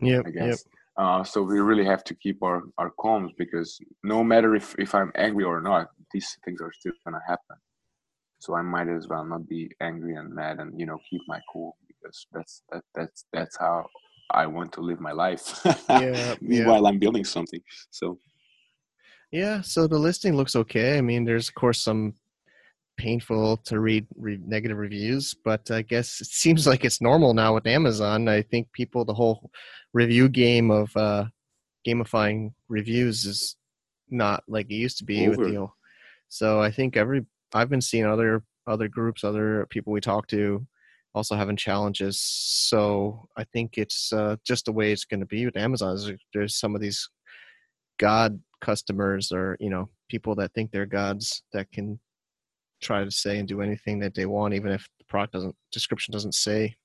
Yeah. 0.00 0.20
I 0.26 0.30
yep. 0.30 0.58
Uh, 0.98 1.22
so 1.22 1.42
we 1.42 1.60
really 1.60 1.84
have 1.84 2.02
to 2.04 2.14
keep 2.14 2.42
our, 2.42 2.62
our 2.78 2.90
calms 2.98 3.32
because 3.36 3.78
no 4.02 4.24
matter 4.24 4.54
if, 4.54 4.74
if 4.78 4.94
I'm 4.94 5.12
angry 5.14 5.44
or 5.44 5.60
not, 5.60 5.88
these 6.12 6.38
things 6.44 6.60
are 6.62 6.72
still 6.72 6.92
gonna 7.04 7.20
happen. 7.26 7.56
So 8.38 8.54
I 8.54 8.62
might 8.62 8.88
as 8.88 9.08
well 9.08 9.24
not 9.24 9.48
be 9.48 9.70
angry 9.80 10.14
and 10.14 10.32
mad 10.32 10.60
and 10.60 10.78
you 10.78 10.86
know 10.86 10.98
keep 11.08 11.20
my 11.26 11.40
cool 11.52 11.76
because 11.86 12.26
that's 12.32 12.62
that 12.70 12.82
that's 12.94 13.24
that's 13.32 13.56
how 13.56 13.86
I 14.30 14.46
want 14.46 14.72
to 14.72 14.80
live 14.80 15.00
my 15.00 15.12
life. 15.12 15.60
Yeah, 15.88 16.34
Meanwhile, 16.40 16.86
I'm 16.86 16.98
building 16.98 17.24
something. 17.24 17.60
So 17.90 18.18
Yeah, 19.30 19.60
so 19.60 19.86
the 19.86 19.98
listing 19.98 20.36
looks 20.36 20.56
okay. 20.56 20.98
I 20.98 21.00
mean, 21.00 21.24
there's 21.24 21.48
of 21.48 21.54
course 21.54 21.80
some 21.82 22.14
painful 22.96 23.58
to 23.58 23.80
read 23.80 24.06
re- 24.16 24.40
negative 24.44 24.78
reviews, 24.78 25.34
but 25.44 25.70
I 25.70 25.82
guess 25.82 26.20
it 26.20 26.28
seems 26.28 26.66
like 26.66 26.84
it's 26.84 27.00
normal 27.00 27.34
now 27.34 27.54
with 27.54 27.66
Amazon. 27.66 28.28
I 28.28 28.42
think 28.42 28.72
people, 28.72 29.04
the 29.04 29.14
whole 29.14 29.50
review 29.92 30.28
game 30.28 30.70
of 30.70 30.96
uh, 30.96 31.26
gamifying 31.86 32.52
reviews 32.68 33.24
is 33.24 33.56
not 34.10 34.42
like 34.48 34.66
it 34.70 34.74
used 34.74 34.98
to 34.98 35.04
be 35.04 35.28
with 35.28 35.40
you. 35.52 35.70
So 36.28 36.60
I 36.60 36.70
think 36.70 36.96
every 36.96 37.24
I've 37.54 37.70
been 37.70 37.80
seeing 37.80 38.04
other 38.04 38.42
other 38.66 38.88
groups, 38.88 39.24
other 39.24 39.66
people 39.70 39.92
we 39.92 40.00
talk 40.00 40.26
to, 40.28 40.66
also 41.14 41.36
having 41.36 41.56
challenges. 41.56 42.20
So 42.20 43.28
I 43.36 43.44
think 43.44 43.78
it's 43.78 44.12
uh, 44.12 44.36
just 44.44 44.64
the 44.64 44.72
way 44.72 44.92
it's 44.92 45.04
going 45.04 45.20
to 45.20 45.26
be 45.26 45.46
with 45.46 45.56
Amazon. 45.56 46.18
There's 46.34 46.58
some 46.58 46.74
of 46.74 46.80
these 46.80 47.08
god 47.98 48.40
customers 48.60 49.32
or 49.32 49.56
you 49.60 49.70
know 49.70 49.88
people 50.08 50.34
that 50.34 50.52
think 50.52 50.70
they're 50.70 50.86
gods 50.86 51.42
that 51.52 51.70
can 51.72 51.98
try 52.80 53.04
to 53.04 53.10
say 53.10 53.38
and 53.38 53.48
do 53.48 53.62
anything 53.62 53.98
that 54.00 54.14
they 54.14 54.26
want, 54.26 54.54
even 54.54 54.72
if 54.72 54.88
the 54.98 55.04
product 55.04 55.32
doesn't 55.32 55.56
description 55.72 56.12
doesn't 56.12 56.34
say 56.34 56.76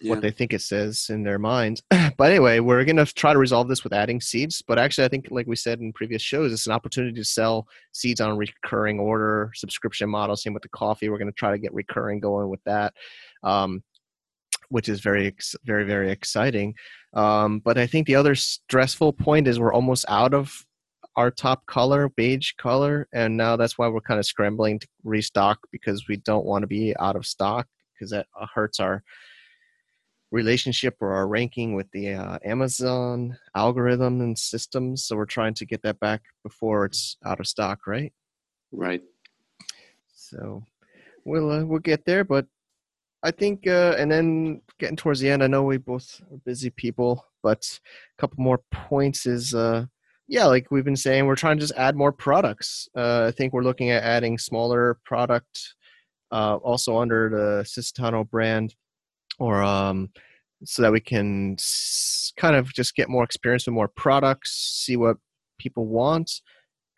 yeah. 0.00 0.10
what 0.10 0.20
they 0.20 0.30
think 0.30 0.52
it 0.52 0.60
says 0.60 1.06
in 1.10 1.22
their 1.22 1.38
mind. 1.38 1.82
but 1.90 2.30
anyway, 2.30 2.60
we're 2.60 2.84
going 2.84 2.96
to 2.96 3.06
try 3.06 3.32
to 3.32 3.38
resolve 3.38 3.68
this 3.68 3.84
with 3.84 3.92
adding 3.92 4.20
seeds. 4.20 4.62
But 4.66 4.78
actually, 4.78 5.04
I 5.04 5.08
think, 5.08 5.28
like 5.30 5.46
we 5.46 5.56
said 5.56 5.80
in 5.80 5.92
previous 5.92 6.22
shows, 6.22 6.52
it's 6.52 6.66
an 6.66 6.72
opportunity 6.72 7.14
to 7.14 7.24
sell 7.24 7.66
seeds 7.92 8.20
on 8.20 8.30
a 8.30 8.36
recurring 8.36 8.98
order 8.98 9.50
subscription 9.54 10.08
model. 10.08 10.36
Same 10.36 10.54
with 10.54 10.62
the 10.62 10.68
coffee. 10.70 11.08
We're 11.08 11.18
going 11.18 11.32
to 11.32 11.38
try 11.38 11.50
to 11.50 11.58
get 11.58 11.74
recurring 11.74 12.20
going 12.20 12.48
with 12.48 12.62
that. 12.64 12.94
Um, 13.42 13.82
which 14.70 14.88
is 14.88 15.00
very, 15.00 15.34
very, 15.64 15.84
very 15.84 16.10
exciting. 16.10 16.74
Um, 17.14 17.60
but 17.60 17.78
I 17.78 17.86
think 17.86 18.06
the 18.06 18.16
other 18.16 18.34
stressful 18.34 19.14
point 19.14 19.48
is 19.48 19.58
we're 19.58 19.72
almost 19.72 20.04
out 20.08 20.34
of 20.34 20.66
our 21.18 21.32
top 21.32 21.66
color, 21.66 22.08
beige 22.10 22.52
color, 22.58 23.08
and 23.12 23.36
now 23.36 23.56
that's 23.56 23.76
why 23.76 23.88
we're 23.88 24.00
kind 24.00 24.20
of 24.20 24.24
scrambling 24.24 24.78
to 24.78 24.86
restock 25.02 25.58
because 25.72 26.06
we 26.06 26.16
don't 26.18 26.46
want 26.46 26.62
to 26.62 26.68
be 26.68 26.94
out 27.00 27.16
of 27.16 27.26
stock 27.26 27.66
because 27.92 28.12
that 28.12 28.26
uh, 28.40 28.46
hurts 28.54 28.78
our 28.78 29.02
relationship 30.30 30.94
or 31.00 31.12
our 31.14 31.26
ranking 31.26 31.74
with 31.74 31.90
the 31.90 32.12
uh, 32.12 32.38
Amazon 32.44 33.36
algorithm 33.56 34.20
and 34.20 34.38
systems. 34.38 35.06
So 35.06 35.16
we're 35.16 35.24
trying 35.24 35.54
to 35.54 35.66
get 35.66 35.82
that 35.82 35.98
back 35.98 36.22
before 36.44 36.84
it's 36.84 37.16
out 37.26 37.40
of 37.40 37.48
stock, 37.48 37.88
right? 37.88 38.12
Right. 38.70 39.02
So 40.14 40.62
we'll 41.24 41.50
uh, 41.50 41.64
we'll 41.64 41.80
get 41.80 42.04
there, 42.04 42.22
but 42.22 42.46
I 43.24 43.32
think, 43.32 43.66
uh, 43.66 43.96
and 43.98 44.08
then 44.08 44.60
getting 44.78 44.96
towards 44.96 45.18
the 45.18 45.30
end, 45.30 45.42
I 45.42 45.48
know 45.48 45.64
we 45.64 45.78
both 45.78 46.22
are 46.30 46.38
busy 46.46 46.70
people, 46.70 47.26
but 47.42 47.80
a 48.16 48.20
couple 48.20 48.40
more 48.40 48.60
points 48.70 49.26
is, 49.26 49.52
uh, 49.52 49.86
yeah, 50.28 50.44
like 50.44 50.70
we've 50.70 50.84
been 50.84 50.96
saying, 50.96 51.26
we're 51.26 51.36
trying 51.36 51.56
to 51.56 51.60
just 51.62 51.76
add 51.76 51.96
more 51.96 52.12
products. 52.12 52.88
Uh, 52.94 53.24
I 53.28 53.30
think 53.30 53.52
we're 53.52 53.62
looking 53.62 53.90
at 53.90 54.02
adding 54.02 54.36
smaller 54.36 54.98
product, 55.04 55.74
uh, 56.30 56.56
also 56.56 56.98
under 56.98 57.30
the 57.30 57.64
Sisitano 57.64 58.28
brand, 58.28 58.74
or 59.38 59.62
um, 59.62 60.10
so 60.64 60.82
that 60.82 60.92
we 60.92 61.00
can 61.00 61.54
s- 61.54 62.32
kind 62.36 62.56
of 62.56 62.72
just 62.74 62.94
get 62.94 63.08
more 63.08 63.24
experience 63.24 63.66
with 63.66 63.74
more 63.74 63.88
products, 63.88 64.82
see 64.84 64.96
what 64.96 65.16
people 65.58 65.86
want. 65.86 66.30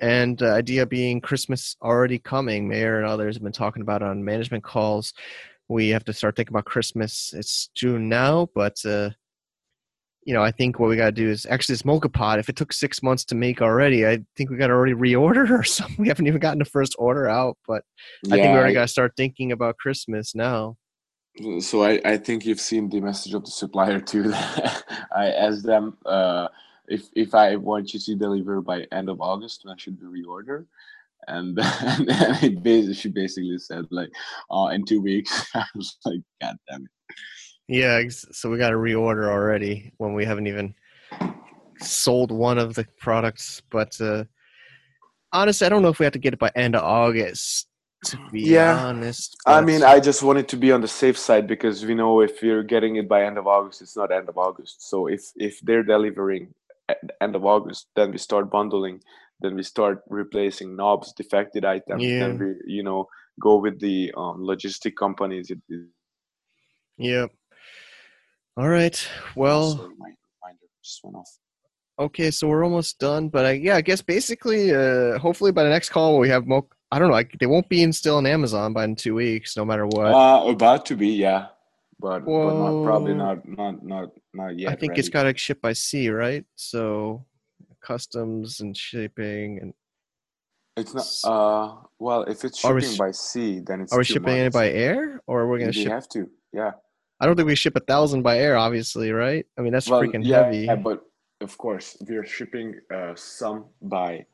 And 0.00 0.36
the 0.36 0.50
idea 0.50 0.84
being 0.86 1.20
Christmas 1.20 1.76
already 1.82 2.18
coming. 2.18 2.66
Mayor 2.66 2.98
and 2.98 3.06
others 3.06 3.36
have 3.36 3.42
been 3.42 3.52
talking 3.52 3.82
about 3.82 4.02
on 4.02 4.24
management 4.24 4.64
calls. 4.64 5.12
We 5.68 5.90
have 5.90 6.04
to 6.06 6.12
start 6.12 6.34
thinking 6.34 6.54
about 6.54 6.64
Christmas. 6.64 7.32
It's 7.36 7.68
June 7.76 8.08
now, 8.08 8.48
but 8.54 8.76
uh, 8.84 9.10
you 10.24 10.34
know, 10.34 10.42
I 10.42 10.50
think 10.50 10.78
what 10.78 10.90
we 10.90 10.96
got 10.96 11.06
to 11.06 11.12
do 11.12 11.28
is 11.28 11.46
actually 11.48 11.74
this 11.74 11.84
mocha 11.84 12.08
pot. 12.08 12.38
If 12.38 12.48
it 12.48 12.56
took 12.56 12.72
six 12.72 13.02
months 13.02 13.24
to 13.26 13.34
make 13.34 13.62
already, 13.62 14.06
I 14.06 14.20
think 14.36 14.50
we 14.50 14.56
got 14.56 14.68
to 14.68 14.74
already 14.74 14.94
reorder 14.94 15.50
or 15.58 15.64
something. 15.64 15.96
We 15.98 16.08
haven't 16.08 16.26
even 16.26 16.40
gotten 16.40 16.58
the 16.58 16.64
first 16.64 16.94
order 16.98 17.28
out, 17.28 17.56
but 17.66 17.84
yeah, 18.24 18.34
I 18.34 18.38
think 18.38 18.52
we 18.52 18.58
already 18.58 18.74
got 18.74 18.82
to 18.82 18.88
start 18.88 19.12
thinking 19.16 19.52
about 19.52 19.78
Christmas 19.78 20.34
now 20.34 20.76
so 21.60 21.84
I, 21.84 22.00
I 22.04 22.16
think 22.16 22.44
you've 22.44 22.60
seen 22.60 22.88
the 22.88 23.00
message 23.00 23.34
of 23.34 23.44
the 23.44 23.50
supplier 23.50 24.00
too. 24.00 24.32
I 25.16 25.30
asked 25.30 25.64
them 25.64 25.96
uh, 26.04 26.48
if 26.88 27.08
if 27.14 27.34
I 27.34 27.56
want 27.56 27.94
you 27.94 28.00
to 28.00 28.14
deliver 28.14 28.60
by 28.60 28.86
end 28.92 29.08
of 29.08 29.20
August, 29.20 29.64
I 29.68 29.74
should 29.76 30.00
reorder. 30.00 30.66
And, 31.28 31.58
and 31.60 32.08
it 32.42 32.62
basically, 32.62 32.94
she 32.94 33.08
basically 33.08 33.58
said 33.58 33.86
like, 33.90 34.10
uh, 34.50 34.70
in 34.72 34.84
two 34.84 35.00
weeks. 35.00 35.46
I 35.54 35.64
was 35.74 35.96
like, 36.04 36.20
God 36.40 36.56
damn 36.68 36.82
it. 36.82 36.90
Yeah, 37.70 38.02
so 38.08 38.50
we 38.50 38.58
got 38.58 38.70
to 38.70 38.76
reorder 38.76 39.28
already 39.28 39.92
when 39.98 40.12
we 40.12 40.24
haven't 40.24 40.48
even 40.48 40.74
sold 41.78 42.32
one 42.32 42.58
of 42.58 42.74
the 42.74 42.86
products. 42.98 43.62
But 43.70 43.98
uh, 44.00 44.24
honestly, 45.32 45.66
I 45.66 45.70
don't 45.70 45.82
know 45.82 45.88
if 45.88 45.98
we 45.98 46.04
have 46.04 46.12
to 46.14 46.18
get 46.18 46.34
it 46.34 46.40
by 46.40 46.50
end 46.54 46.74
of 46.74 46.82
August 46.82 47.68
to 48.04 48.18
be 48.32 48.40
yeah. 48.42 48.86
honest. 48.86 49.36
But... 49.44 49.52
I 49.52 49.60
mean, 49.60 49.82
I 49.82 50.00
just 50.00 50.22
wanted 50.22 50.48
to 50.48 50.56
be 50.56 50.72
on 50.72 50.80
the 50.80 50.88
safe 50.88 51.18
side 51.18 51.46
because 51.46 51.84
we 51.84 51.94
know 51.94 52.20
if 52.20 52.42
you're 52.42 52.62
getting 52.62 52.96
it 52.96 53.08
by 53.08 53.24
end 53.24 53.38
of 53.38 53.46
August, 53.46 53.82
it's 53.82 53.96
not 53.96 54.12
end 54.12 54.28
of 54.28 54.38
August. 54.38 54.88
So 54.88 55.06
if 55.06 55.22
if 55.36 55.60
they're 55.60 55.82
delivering 55.82 56.54
at 56.88 56.98
end 57.20 57.36
of 57.36 57.44
August, 57.44 57.88
then 57.96 58.10
we 58.10 58.18
start 58.18 58.50
bundling, 58.50 59.00
then 59.40 59.54
we 59.54 59.62
start 59.62 60.02
replacing 60.08 60.76
knobs, 60.76 61.12
defected 61.12 61.64
items, 61.64 62.02
yeah. 62.02 62.20
then 62.20 62.38
we 62.38 62.74
you 62.74 62.82
know 62.82 63.06
go 63.40 63.56
with 63.56 63.80
the 63.80 64.12
um, 64.16 64.40
logistic 64.40 64.96
companies. 64.96 65.50
It, 65.50 65.60
it... 65.68 65.86
Yep. 66.98 67.32
All 68.60 68.68
right. 68.68 69.08
Well. 69.36 69.78
Sorry, 69.78 69.94
my 69.96 70.08
reminder 70.08 70.66
just 70.84 71.00
went 71.02 71.16
off. 71.16 71.38
Okay, 71.98 72.30
so 72.30 72.46
we're 72.46 72.62
almost 72.62 72.98
done, 72.98 73.30
but 73.30 73.46
I, 73.46 73.52
yeah, 73.52 73.76
I 73.76 73.80
guess 73.80 74.02
basically, 74.02 74.74
uh, 74.74 75.18
hopefully 75.18 75.50
by 75.50 75.64
the 75.64 75.70
next 75.70 75.88
call 75.88 76.18
we 76.18 76.28
have 76.28 76.46
more 76.46 76.66
I 76.92 76.98
don't 76.98 77.08
know. 77.08 77.14
Like 77.14 77.38
they 77.40 77.46
won't 77.46 77.70
be 77.70 77.82
in 77.82 77.90
still 77.90 78.18
in 78.18 78.26
Amazon 78.26 78.74
by 78.74 78.84
in 78.84 78.96
two 78.96 79.14
weeks, 79.14 79.56
no 79.56 79.64
matter 79.64 79.86
what. 79.86 80.08
Uh, 80.08 80.50
about 80.50 80.84
to 80.86 80.96
be, 80.96 81.08
yeah, 81.08 81.46
but, 81.98 82.26
but 82.26 82.54
not, 82.54 82.84
probably 82.84 83.14
not 83.14 83.48
not 83.48 83.82
not 83.82 84.10
not 84.34 84.58
yet. 84.58 84.72
I 84.72 84.76
think 84.76 84.90
ready. 84.90 85.00
it's 85.00 85.08
got 85.08 85.22
to 85.22 85.34
ship 85.38 85.62
by 85.62 85.72
sea, 85.72 86.10
right? 86.10 86.44
So 86.56 87.24
customs 87.82 88.60
and 88.60 88.76
shipping 88.76 89.58
and. 89.62 89.74
It's 90.76 90.94
not. 90.94 91.06
Uh, 91.24 91.76
well, 91.98 92.24
if 92.24 92.44
it's 92.44 92.58
shipping 92.58 92.96
by 92.98 93.12
sea, 93.12 93.60
then 93.60 93.80
it's. 93.80 93.92
Are 93.92 93.98
we 93.98 94.04
shipping 94.04 94.36
months. 94.36 94.48
it 94.48 94.52
by 94.52 94.68
air, 94.68 95.22
or 95.26 95.40
are 95.40 95.48
we 95.48 95.60
going 95.60 95.72
to 95.72 95.78
ship? 95.78 95.90
have 95.90 96.08
to, 96.10 96.28
yeah. 96.52 96.72
I 97.20 97.26
don't 97.26 97.36
think 97.36 97.46
we 97.46 97.54
ship 97.54 97.76
a 97.76 97.80
thousand 97.80 98.22
by 98.22 98.38
air, 98.38 98.56
obviously, 98.56 99.12
right? 99.12 99.44
I 99.58 99.60
mean, 99.60 99.72
that's 99.72 99.88
well, 99.88 100.00
freaking 100.00 100.24
yeah, 100.24 100.44
heavy. 100.44 100.58
Yeah, 100.60 100.76
but 100.76 101.02
of 101.42 101.56
course, 101.58 101.96
we're 102.08 102.24
shipping 102.24 102.80
uh, 102.92 103.14
some 103.14 103.66
by 103.82 104.24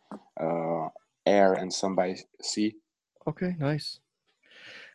uh, 0.40 0.88
air 1.26 1.54
and 1.54 1.72
some 1.72 1.96
by 1.96 2.16
sea. 2.40 2.76
Okay, 3.26 3.56
nice. 3.58 3.98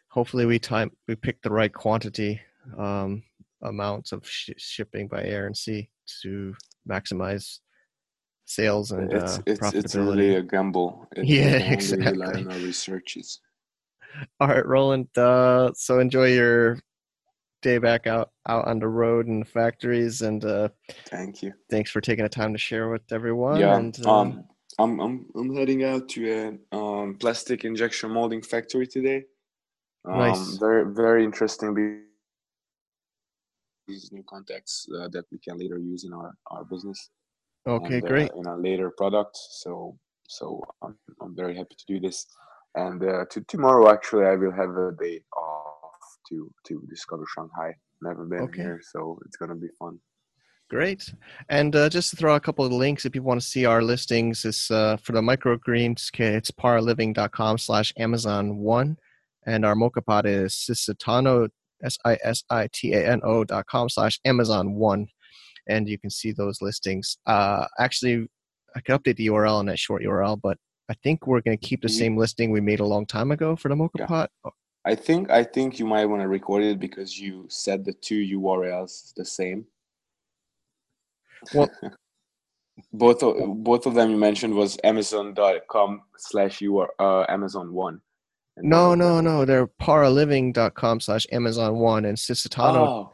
Hopefully, 0.08 0.46
we 0.46 0.58
time 0.58 0.92
we 1.08 1.16
pick 1.16 1.42
the 1.42 1.52
right 1.52 1.74
quantity 1.74 2.40
um, 2.78 3.24
amounts 3.62 4.14
of 4.14 4.26
sh- 4.26 4.52
shipping 4.58 5.08
by 5.08 5.24
air 5.24 5.48
and 5.48 5.56
sea 5.56 5.90
to 6.22 6.56
maximize 6.90 7.60
sales 8.46 8.92
and 8.92 9.12
it's, 9.12 9.38
uh, 9.38 9.42
it's, 9.46 9.60
profitability. 9.60 9.86
It's 9.86 9.96
really 9.96 10.36
a 10.36 10.42
gamble. 10.42 11.08
It, 11.16 11.26
yeah, 11.26 11.72
exactly. 11.72 12.12
Rely 12.12 12.34
on 12.42 12.52
our 12.52 12.58
researches. 12.60 13.40
All 14.40 14.48
right, 14.48 14.66
Roland. 14.66 15.08
Uh, 15.18 15.72
so 15.76 16.00
enjoy 16.00 16.34
your 16.34 16.80
day 17.62 17.78
back 17.78 18.08
out 18.08 18.32
out 18.48 18.68
on 18.68 18.80
the 18.80 18.88
road 18.88 19.28
and 19.28 19.42
the 19.42 19.46
factories, 19.46 20.22
and 20.22 20.44
uh, 20.44 20.70
thank 21.08 21.42
you. 21.42 21.54
Thanks 21.70 21.92
for 21.92 22.02
taking 22.02 22.24
the 22.24 22.30
time 22.30 22.54
to 22.54 22.60
share 22.60 22.90
with 22.90 23.04
everyone. 23.12 23.60
Yeah. 23.60 23.78
And, 23.78 24.06
um, 24.06 24.12
um 24.12 24.46
I'm 24.80 25.00
I'm 25.00 25.26
I'm 25.36 25.56
heading 25.56 25.84
out 25.84 26.10
to 26.10 26.60
a 26.74 26.76
um, 26.76 27.18
plastic 27.20 27.66
injection 27.66 28.12
molding 28.12 28.42
factory 28.42 28.88
today. 28.88 29.24
Um, 30.06 30.18
nice. 30.18 30.58
Very 30.58 30.94
very 30.94 31.24
interesting. 31.24 32.04
These 33.88 34.12
new 34.12 34.24
contacts 34.24 34.88
uh, 34.98 35.08
that 35.10 35.26
we 35.32 35.38
can 35.40 35.58
later 35.58 35.78
use 35.78 36.04
in 36.04 36.14
our 36.14 36.34
our 36.50 36.64
business. 36.64 37.10
Okay, 37.68 37.96
and, 37.96 38.06
uh, 38.06 38.08
great. 38.08 38.32
in 38.36 38.46
a 38.48 38.56
later 38.58 38.92
product. 38.92 39.38
So 39.38 39.98
so 40.28 40.62
I'm 40.82 40.96
I'm 41.22 41.36
very 41.36 41.56
happy 41.56 41.76
to 41.78 41.86
do 41.88 42.00
this. 42.00 42.28
And 42.76 43.04
uh, 43.04 43.26
to 43.32 43.42
tomorrow, 43.42 43.92
actually, 43.92 44.26
I 44.26 44.36
will 44.36 44.54
have 44.54 44.70
a 44.78 44.94
day 44.98 45.22
off 45.36 45.61
to 46.32 46.52
to 46.68 46.84
discover 46.90 47.26
Shanghai. 47.36 47.76
Never 48.02 48.26
been 48.26 48.42
okay. 48.42 48.64
here, 48.64 48.82
so 48.92 49.20
it's 49.26 49.38
gonna 49.38 49.56
be 49.56 49.70
fun. 49.78 50.00
Great. 50.72 51.14
And 51.50 51.76
uh, 51.76 51.90
just 51.90 52.12
to 52.12 52.16
throw 52.16 52.36
a 52.36 52.40
couple 52.40 52.64
of 52.64 52.72
links 52.72 53.06
if 53.06 53.14
you 53.14 53.22
want 53.22 53.42
to 53.42 53.46
see 53.46 53.66
our 53.66 53.82
listings, 53.82 54.46
is 54.46 54.72
uh, 54.72 54.96
for 55.04 55.12
the 55.12 55.20
microgreens 55.20 56.10
kit, 56.10 56.34
it's 56.34 56.50
paraliving.com 56.50 57.58
slash 57.58 57.92
Amazon 57.98 58.56
one. 58.56 58.96
And 59.46 59.66
our 59.66 59.76
mocha 59.76 60.02
pot 60.02 60.26
is 60.26 60.54
sisitano, 60.54 61.50
S-I-S-I-T-A-N-O 61.84 63.44
dot 63.44 63.66
com 63.68 63.90
slash 63.90 64.22
Amazon 64.24 64.76
one. 64.76 65.08
And 65.68 65.90
you 65.90 66.00
can 66.00 66.10
see 66.10 66.32
those 66.32 66.62
listings. 66.62 67.18
Uh, 67.26 67.66
actually, 67.78 68.28
I 68.74 68.80
can 68.80 68.98
update 68.98 69.18
the 69.18 69.28
URL 69.28 69.56
on 69.56 69.66
that 69.66 69.78
short 69.78 70.04
URL, 70.04 70.40
but 70.42 70.58
I 70.90 70.94
think 71.04 71.28
we're 71.28 71.42
going 71.42 71.58
to 71.58 71.68
keep 71.68 71.82
the 71.82 71.90
mm-hmm. 71.90 71.98
same 71.98 72.18
listing 72.18 72.50
we 72.50 72.62
made 72.62 72.80
a 72.80 72.86
long 72.86 73.06
time 73.06 73.32
ago 73.32 73.58
for 73.58 73.68
the 73.68 73.76
mocha 73.76 74.00
yeah. 74.00 74.06
pot. 74.06 74.32
I 74.84 74.96
think 74.96 75.30
I 75.30 75.44
think 75.44 75.80
you 75.80 75.86
might 75.86 76.06
want 76.06 76.22
to 76.22 76.28
record 76.28 76.64
it 76.64 76.80
because 76.80 77.20
you 77.20 77.46
said 77.50 77.86
the 77.86 77.94
two 77.94 78.40
URLs 78.40 79.14
the 79.14 79.26
same. 79.26 79.66
Well, 81.54 81.70
both 82.94 83.22
of 83.22 83.64
both 83.64 83.86
of 83.86 83.94
them 83.94 84.10
you 84.10 84.18
mentioned 84.18 84.56
was 84.56 84.78
Amazon.com 84.84 86.02
slash 86.18 86.62
you 86.62 86.80
uh, 86.80 87.26
Amazon 87.30 87.74
one. 87.74 88.02
No, 88.58 88.96
no, 88.96 89.22
no. 89.22 89.46
They're 89.46 89.68
paraliving.com 89.68 91.00
slash 91.00 91.26
Amazon 91.32 91.78
one 91.78 92.06
and 92.06 92.18
Sisitano. 92.18 92.76
Oh, 92.76 93.14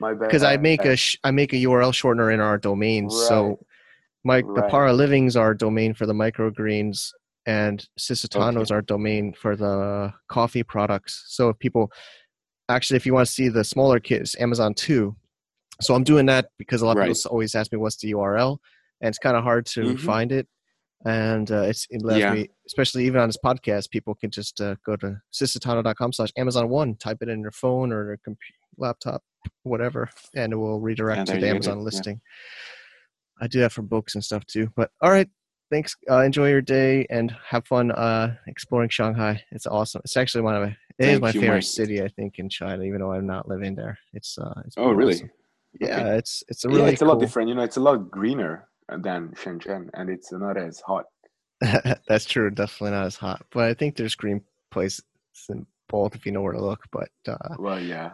my 0.00 0.12
bad. 0.12 0.26
Because 0.26 0.42
I 0.42 0.56
make 0.58 0.84
a 0.84 0.96
sh- 0.96 1.18
I 1.24 1.30
make 1.30 1.52
a 1.52 1.56
URL 1.56 1.92
shortener 1.92 2.32
in 2.32 2.40
our 2.40 2.58
domain, 2.58 3.04
right. 3.04 3.12
so 3.12 3.58
my 4.22 4.40
right. 4.40 4.54
the 4.54 4.62
Paralivings 4.68 5.38
are 5.38 5.54
domain 5.54 5.94
for 5.94 6.06
the 6.06 6.12
microgreens 6.12 7.12
and 7.46 7.86
Sisitano 7.98 8.58
okay. 8.62 8.74
our 8.74 8.82
domain 8.82 9.32
for 9.32 9.56
the 9.56 10.12
coffee 10.28 10.62
products. 10.64 11.24
So 11.28 11.48
if 11.48 11.58
people 11.58 11.90
actually, 12.68 12.96
if 12.96 13.06
you 13.06 13.14
want 13.14 13.26
to 13.28 13.32
see 13.32 13.48
the 13.48 13.64
smaller 13.64 14.00
kits, 14.00 14.34
Amazon 14.40 14.74
two. 14.74 15.16
So 15.80 15.94
I'm 15.94 16.04
doing 16.04 16.26
that 16.26 16.50
because 16.58 16.82
a 16.82 16.86
lot 16.86 16.96
of 16.98 17.06
people 17.06 17.20
always 17.30 17.54
ask 17.54 17.70
me 17.70 17.78
what's 17.78 17.96
the 17.98 18.10
URL, 18.12 18.58
and 19.00 19.08
it's 19.08 19.18
kind 19.18 19.36
of 19.36 19.44
hard 19.44 19.66
to 19.66 19.80
Mhm. 19.94 20.00
find 20.00 20.32
it. 20.32 20.48
And 21.04 21.50
uh, 21.52 21.62
it's 21.62 21.86
it 21.90 22.02
allows 22.02 22.18
Yeah. 22.18 22.32
me, 22.34 22.48
especially 22.66 23.04
even 23.04 23.20
on 23.20 23.28
this 23.28 23.36
podcast, 23.44 23.90
people 23.90 24.14
can 24.14 24.30
just 24.30 24.60
uh, 24.60 24.76
go 24.84 24.96
to 24.96 25.20
sisitano.com 25.32 26.12
slash 26.14 26.30
Amazon 26.36 26.68
one, 26.68 26.96
type 26.96 27.18
it 27.20 27.28
in 27.28 27.40
your 27.40 27.52
phone 27.52 27.92
or 27.92 28.06
your 28.06 28.16
computer, 28.24 28.58
laptop, 28.78 29.22
whatever, 29.62 30.08
and 30.34 30.52
it 30.52 30.56
will 30.56 30.80
redirect 30.80 31.28
Yeah, 31.28 31.34
to 31.34 31.40
the 31.40 31.48
Amazon 31.48 31.78
yeah. 31.78 31.84
listing. 31.84 32.20
I 33.40 33.46
do 33.46 33.60
that 33.60 33.72
for 33.72 33.82
books 33.82 34.14
and 34.14 34.24
stuff 34.24 34.46
too. 34.46 34.70
But 34.74 34.90
all 35.02 35.10
right, 35.10 35.28
thanks. 35.70 35.96
Uh, 36.10 36.20
enjoy 36.20 36.48
your 36.48 36.60
day 36.60 37.06
and 37.10 37.34
have 37.48 37.66
fun 37.66 37.90
uh, 37.92 38.36
exploring 38.46 38.88
Shanghai. 38.88 39.42
It's 39.50 39.66
awesome. 39.66 40.02
It's 40.04 40.16
actually 40.16 40.42
one 40.42 40.56
of 40.56 40.62
my 40.62 40.76
it 40.98 41.04
is 41.04 41.06
Thank 41.08 41.22
my 41.22 41.32
favorite 41.32 41.50
Mike. 41.56 41.62
city. 41.64 42.02
I 42.02 42.08
think 42.08 42.38
in 42.38 42.48
China, 42.48 42.82
even 42.82 43.00
though 43.00 43.12
I'm 43.12 43.26
not 43.26 43.48
living 43.48 43.74
there. 43.74 43.98
It's 44.14 44.38
uh, 44.38 44.62
it's 44.66 44.76
Oh, 44.78 44.92
really? 44.92 45.14
awesome. 45.14 45.30
Yeah, 45.80 45.98
Okay. 46.00 46.16
it's 46.16 46.42
it's 46.48 46.64
a 46.64 46.68
really 46.68 46.82
yeah, 46.82 46.88
it's 46.88 47.02
a 47.02 47.04
lot 47.04 47.20
different. 47.20 47.48
You 47.50 47.54
know, 47.54 47.62
it's 47.62 47.76
a 47.76 47.80
lot 47.80 48.10
greener 48.10 48.66
than 48.88 49.28
Shenzhen, 49.34 49.90
and 49.94 50.08
it's 50.08 50.32
not 50.32 50.56
as 50.56 50.80
hot. 50.80 51.04
That's 52.08 52.24
true. 52.24 52.50
Definitely 52.50 52.92
not 52.92 53.06
as 53.06 53.16
hot, 53.16 53.44
but 53.50 53.64
I 53.64 53.74
think 53.74 53.96
there's 53.96 54.14
green 54.14 54.40
places 54.70 55.02
in 55.50 55.66
both 55.88 56.14
if 56.14 56.24
you 56.24 56.32
know 56.32 56.40
where 56.42 56.52
to 56.54 56.60
look. 56.64 56.84
But 56.90 57.10
uh, 57.28 57.56
Well, 57.58 57.78
yeah. 57.80 58.12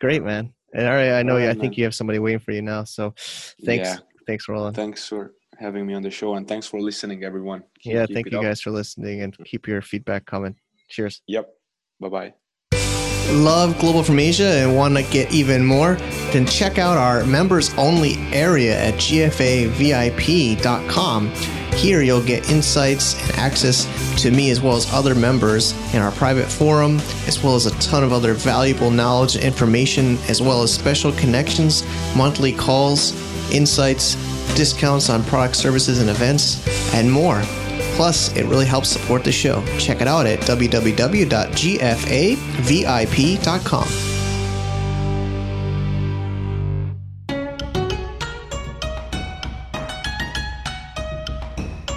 great, 0.00 0.22
man. 0.22 0.52
And 0.74 0.86
all 0.86 0.94
right, 0.94 1.12
I 1.12 1.22
know. 1.22 1.32
All 1.34 1.38
you 1.40 1.46
I 1.46 1.48
right, 1.48 1.58
think 1.58 1.76
you 1.76 1.84
have 1.84 1.94
somebody 1.94 2.18
waiting 2.20 2.38
for 2.40 2.52
you 2.52 2.62
now. 2.62 2.84
So 2.84 3.14
thanks, 3.64 3.88
Yeah. 3.88 3.96
thanks, 4.26 4.48
Roland. 4.48 4.76
Thanks 4.76 5.08
for 5.08 5.32
having 5.58 5.86
me 5.86 5.94
on 5.94 6.02
the 6.02 6.10
show, 6.10 6.34
and 6.34 6.46
thanks 6.46 6.66
for 6.66 6.80
listening, 6.80 7.24
everyone. 7.24 7.64
Keep- 7.80 7.92
yeah, 7.92 8.06
keep 8.06 8.14
thank 8.14 8.30
you 8.30 8.38
up. 8.38 8.44
guys 8.44 8.60
for 8.60 8.70
listening 8.70 9.22
and 9.22 9.36
keep 9.44 9.66
your 9.66 9.82
feedback 9.82 10.24
coming. 10.26 10.54
Cheers. 10.88 11.20
Yep. 11.26 11.52
Bye 12.00 12.08
bye. 12.08 12.32
love 13.30 13.78
Global 13.78 14.02
from 14.02 14.18
Asia 14.18 14.48
and 14.62 14.74
want 14.74 14.96
to 14.96 15.02
get 15.02 15.30
even 15.32 15.62
more, 15.66 15.96
then 16.32 16.46
check 16.46 16.78
out 16.78 16.96
our 16.96 17.26
members 17.26 17.74
only 17.74 18.14
area 18.32 18.78
at 18.78 18.94
gfavip.com. 19.98 21.30
Here 21.74 22.00
you'll 22.02 22.24
get 22.24 22.50
insights 22.50 23.20
and 23.22 23.38
access 23.38 23.86
to 24.22 24.30
me 24.30 24.50
as 24.50 24.60
well 24.62 24.76
as 24.76 24.90
other 24.92 25.14
members 25.14 25.72
in 25.94 26.00
our 26.00 26.10
private 26.12 26.46
forum, 26.50 26.96
as 27.26 27.42
well 27.42 27.54
as 27.54 27.66
a 27.66 27.70
ton 27.80 28.02
of 28.02 28.12
other 28.12 28.32
valuable 28.32 28.90
knowledge 28.90 29.34
and 29.36 29.44
information, 29.44 30.16
as 30.28 30.40
well 30.40 30.62
as 30.62 30.72
special 30.72 31.12
connections, 31.12 31.84
monthly 32.16 32.52
calls, 32.52 33.12
insights, 33.52 34.16
discounts 34.54 35.10
on 35.10 35.22
product 35.24 35.56
services 35.56 36.00
and 36.00 36.10
events, 36.10 36.66
and 36.94 37.10
more. 37.10 37.42
Plus, 37.94 38.34
it 38.36 38.44
really 38.46 38.66
helps 38.66 38.88
support 38.88 39.24
the 39.24 39.32
show. 39.32 39.64
Check 39.78 40.00
it 40.00 40.06
out 40.08 40.26
at 40.26 40.38
www.gfavip.com. 40.40 41.28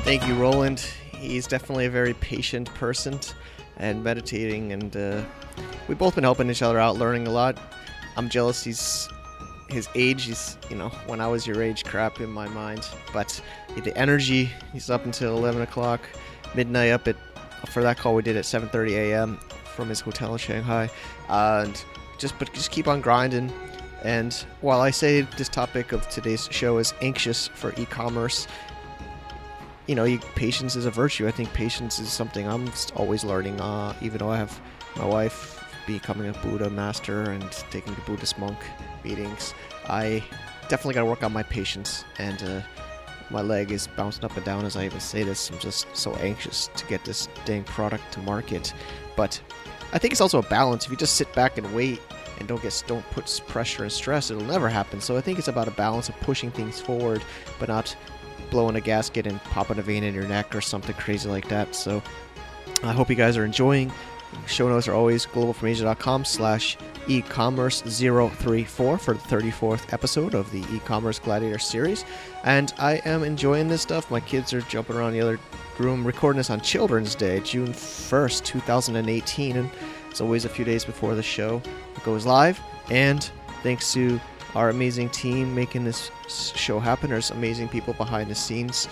Thank 0.04 0.28
you, 0.28 0.34
Roland. 0.34 0.80
He's 1.16 1.48
definitely 1.48 1.86
a 1.86 1.90
very 1.90 2.14
patient 2.16 2.74
person 2.74 3.20
and 3.78 4.04
meditating, 4.04 4.74
and 4.74 4.98
uh, 4.98 5.24
we've 5.88 5.98
both 5.98 6.16
been 6.16 6.24
helping 6.24 6.50
each 6.50 6.62
other 6.62 6.80
out, 6.80 6.98
learning 6.98 7.28
a 7.28 7.32
lot. 7.32 7.58
I'm 8.18 8.28
jealous 8.28 8.64
he's 8.64 9.08
his 9.72 9.90
age. 9.96 10.26
He's, 10.26 10.58
you 10.70 10.76
know, 10.76 10.90
when 11.08 11.22
I 11.22 11.28
was 11.28 11.48
your 11.48 11.62
age, 11.64 11.84
crap 11.84 12.20
in 12.20 12.30
my 12.30 12.48
mind. 12.50 12.88
But 13.14 13.42
the 13.84 13.98
energy, 13.98 14.50
he's 14.74 14.90
up 14.90 15.06
until 15.06 15.38
11 15.38 15.62
o'clock, 15.62 16.02
midnight 16.54 16.92
up 16.92 17.08
at 17.08 17.16
for 17.68 17.84
that 17.84 17.98
call 17.98 18.16
we 18.16 18.22
did 18.22 18.36
at 18.36 18.46
7:30 18.46 18.92
a.m. 18.94 19.38
from 19.76 19.90
his 19.90 20.00
hotel 20.00 20.34
in 20.34 20.38
Shanghai, 20.38 20.90
and 21.30 21.84
just 22.18 22.38
but 22.40 22.52
just 22.54 22.72
keep 22.72 22.88
on 22.88 23.02
grinding. 23.02 23.52
And 24.04 24.34
while 24.62 24.82
I 24.82 24.90
say 24.90 25.22
this 25.22 25.48
topic 25.48 25.92
of 25.92 26.10
today's 26.10 26.50
show 26.52 26.80
is 26.80 26.94
anxious 27.02 27.50
for 27.50 27.72
e-commerce, 27.78 28.48
you 29.86 29.94
know, 29.94 30.06
you, 30.06 30.18
patience 30.36 30.76
is 30.76 30.86
a 30.86 30.92
virtue. 30.92 31.28
I 31.28 31.32
think 31.32 31.54
patience 31.54 32.00
is 32.00 32.10
something 32.12 32.48
I'm 32.48 32.72
always 32.96 33.24
learning. 33.24 33.62
Uh, 33.62 33.94
even 34.02 34.18
though 34.18 34.30
I 34.30 34.38
have 34.38 34.60
my 34.96 35.06
wife 35.06 35.61
becoming 35.88 36.30
a 36.30 36.34
Buddha 36.39 36.70
master 36.70 37.32
and 37.32 37.52
taking 37.72 37.94
the 37.96 38.02
Buddhist 38.02 38.38
monk 38.38 38.58
meetings, 39.04 39.54
I 39.88 40.24
definitely 40.70 40.94
got 40.96 41.02
to 41.02 41.06
work 41.06 41.24
on 41.24 41.34
my 41.34 41.44
patience. 41.44 42.06
And 42.17 42.41
uh, 42.44 42.62
my 43.30 43.41
leg 43.41 43.72
is 43.72 43.88
bouncing 43.88 44.26
up 44.26 44.36
and 44.36 44.46
down 44.46 44.65
as 44.65 44.76
I 44.76 44.86
even 44.86 45.00
say 45.00 45.24
this. 45.24 45.50
I'm 45.50 45.60
just 45.60 45.88
so 45.96 46.13
anxious 46.15 46.70
to 46.76 46.86
get 46.88 47.04
this 47.06 47.28
dang 47.46 47.63
product 47.63 48.12
to 48.13 48.20
market. 48.20 48.74
But 49.15 49.41
I 49.94 49.98
think 49.98 50.12
it's 50.12 50.22
also 50.22 50.39
a 50.39 50.44
balance. 50.44 50.86
If 50.86 50.91
you 50.91 50.98
just 50.98 51.15
sit 51.15 51.34
back 51.34 51.58
and 51.58 51.74
wait 51.74 52.00
and 52.39 52.48
don't 52.48 52.62
get 52.62 52.84
don't 52.88 53.08
put 53.12 53.41
pressure 53.48 53.84
and 53.84 53.91
stress, 53.91 54.32
it'll 54.32 54.44
never 54.44 54.70
happen. 54.70 55.02
So 55.02 55.17
I 55.17 55.22
think 55.22 55.39
it's 55.39 55.48
about 55.48 55.67
a 55.67 55.72
balance 55.72 56.10
of 56.10 56.20
pushing 56.22 56.52
things 56.52 56.80
forward, 56.80 57.24
but 57.60 57.70
not 57.70 57.96
blowing 58.50 58.76
a 58.76 58.82
gasket 58.82 59.28
and 59.28 59.41
popping 59.46 59.80
a 59.80 59.82
vein 59.82 60.04
in 60.04 60.13
your 60.13 60.28
neck 60.28 60.54
or 60.54 60.62
something 60.62 60.96
crazy 60.96 61.30
like 61.30 61.48
that. 61.48 61.76
So 61.76 62.02
I 62.84 62.94
hope 62.94 63.10
you 63.10 63.15
guys 63.15 63.38
are 63.38 63.46
enjoying. 63.46 63.91
Show 64.48 64.70
notes 64.70 64.88
are 64.88 64.94
always 64.94 65.26
globalfromasia.com 65.26 66.26
slash 66.26 66.78
e-commerce 67.08 67.82
034 67.82 68.98
for 68.98 69.13
the 69.13 69.20
34th 69.20 69.91
episode 69.94 70.34
of 70.34 70.52
the 70.52 70.63
e-commerce 70.74 71.20
gladiator 71.20 71.60
series. 71.60 72.06
And 72.44 72.74
I 72.78 72.96
am 73.06 73.24
enjoying 73.24 73.67
this 73.67 73.82
stuff. 73.82 74.12
My 74.12 74.20
kids 74.20 74.54
are 74.54 74.62
jumping 74.62 74.96
around 74.96 75.13
the 75.13 75.22
other 75.22 75.39
room 75.80 76.06
recording 76.06 76.38
this 76.38 76.50
on 76.50 76.62
Children's 76.62 77.15
Day, 77.15 77.39
June 77.41 77.70
1st, 77.74 78.44
2018. 78.44 79.58
And 79.58 79.70
it's 80.10 80.22
always 80.22 80.46
a 80.46 80.50
few 80.50 80.65
days 80.65 80.86
before 80.86 81.15
the 81.15 81.24
show 81.24 81.62
goes 82.04 82.26
live. 82.26 82.60
And 82.89 83.30
thanks 83.63 83.94
to 83.94 84.20
our 84.56 84.70
amazing 84.70 85.10
team 85.10 85.56
making 85.56 85.84
this 85.86 86.12
show 86.28 86.80
happen. 86.80 87.10
There's 87.10 87.32
amazing 87.32 87.70
people 87.70 87.94
behind 87.94 88.30
the 88.30 88.36
scenes 88.36 88.88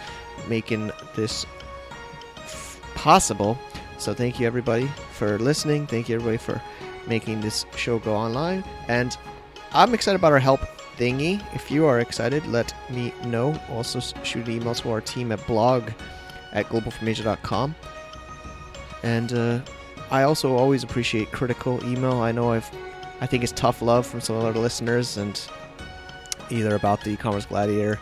making 0.48 0.92
this 1.16 1.46
f- 2.38 2.80
possible. 2.96 3.58
So 4.00 4.14
thank 4.14 4.40
you 4.40 4.48
everybody 4.48 4.88
for 5.12 5.38
listening. 5.38 5.86
Thank 5.86 6.10
you 6.10 6.16
everybody 6.16 6.38
for 6.38 6.62
making 7.08 7.42
this 7.42 7.66
show 7.76 8.00
go 8.00 8.16
online. 8.16 8.64
And 8.88 9.16
I'm 9.74 9.94
excited 9.94 10.16
about 10.16 10.32
our 10.32 10.40
help 10.40 10.62
thingy. 10.98 11.44
If 11.54 11.70
you 11.70 11.86
are 11.86 12.00
excited, 12.00 12.46
let 12.48 12.74
me 12.90 13.14
know. 13.26 13.60
Also 13.70 14.00
shoot 14.24 14.48
an 14.48 14.54
email 14.54 14.74
to 14.76 14.92
our 14.92 15.02
team 15.02 15.32
at 15.32 15.46
blog 15.46 15.92
at 16.54 16.66
globalfromasia.com. 16.68 17.76
And 19.04 19.34
uh, 19.34 19.60
I 20.12 20.24
also 20.24 20.56
always 20.56 20.84
appreciate 20.84 21.32
critical 21.32 21.84
email. 21.86 22.14
I 22.14 22.32
know 22.32 22.54
I've 22.54 22.70
I 23.22 23.26
think 23.26 23.44
it's 23.44 23.52
tough 23.52 23.82
love 23.82 24.08
from 24.08 24.22
some 24.22 24.38
of 24.38 24.46
our 24.46 24.54
listeners 24.54 25.18
and 25.18 25.40
either 26.50 26.76
about 26.76 27.04
the 27.04 27.12
e-commerce 27.12 27.46
gladiator 27.46 28.00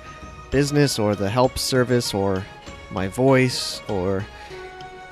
business 0.52 1.00
or 1.00 1.16
the 1.16 1.30
help 1.30 1.58
service 1.58 2.14
or 2.14 2.46
my 2.92 3.08
voice 3.08 3.82
or 3.90 4.26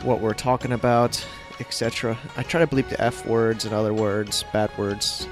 what 0.05 0.21
we're 0.21 0.33
talking 0.33 0.71
about, 0.71 1.25
etc. 1.59 2.17
I 2.37 2.43
try 2.43 2.59
to 2.63 2.67
bleep 2.67 2.89
the 2.89 3.01
F 3.01 3.25
words 3.25 3.65
and 3.65 3.73
other 3.73 3.93
words, 3.93 4.43
bad 4.53 4.75
words. 4.77 5.27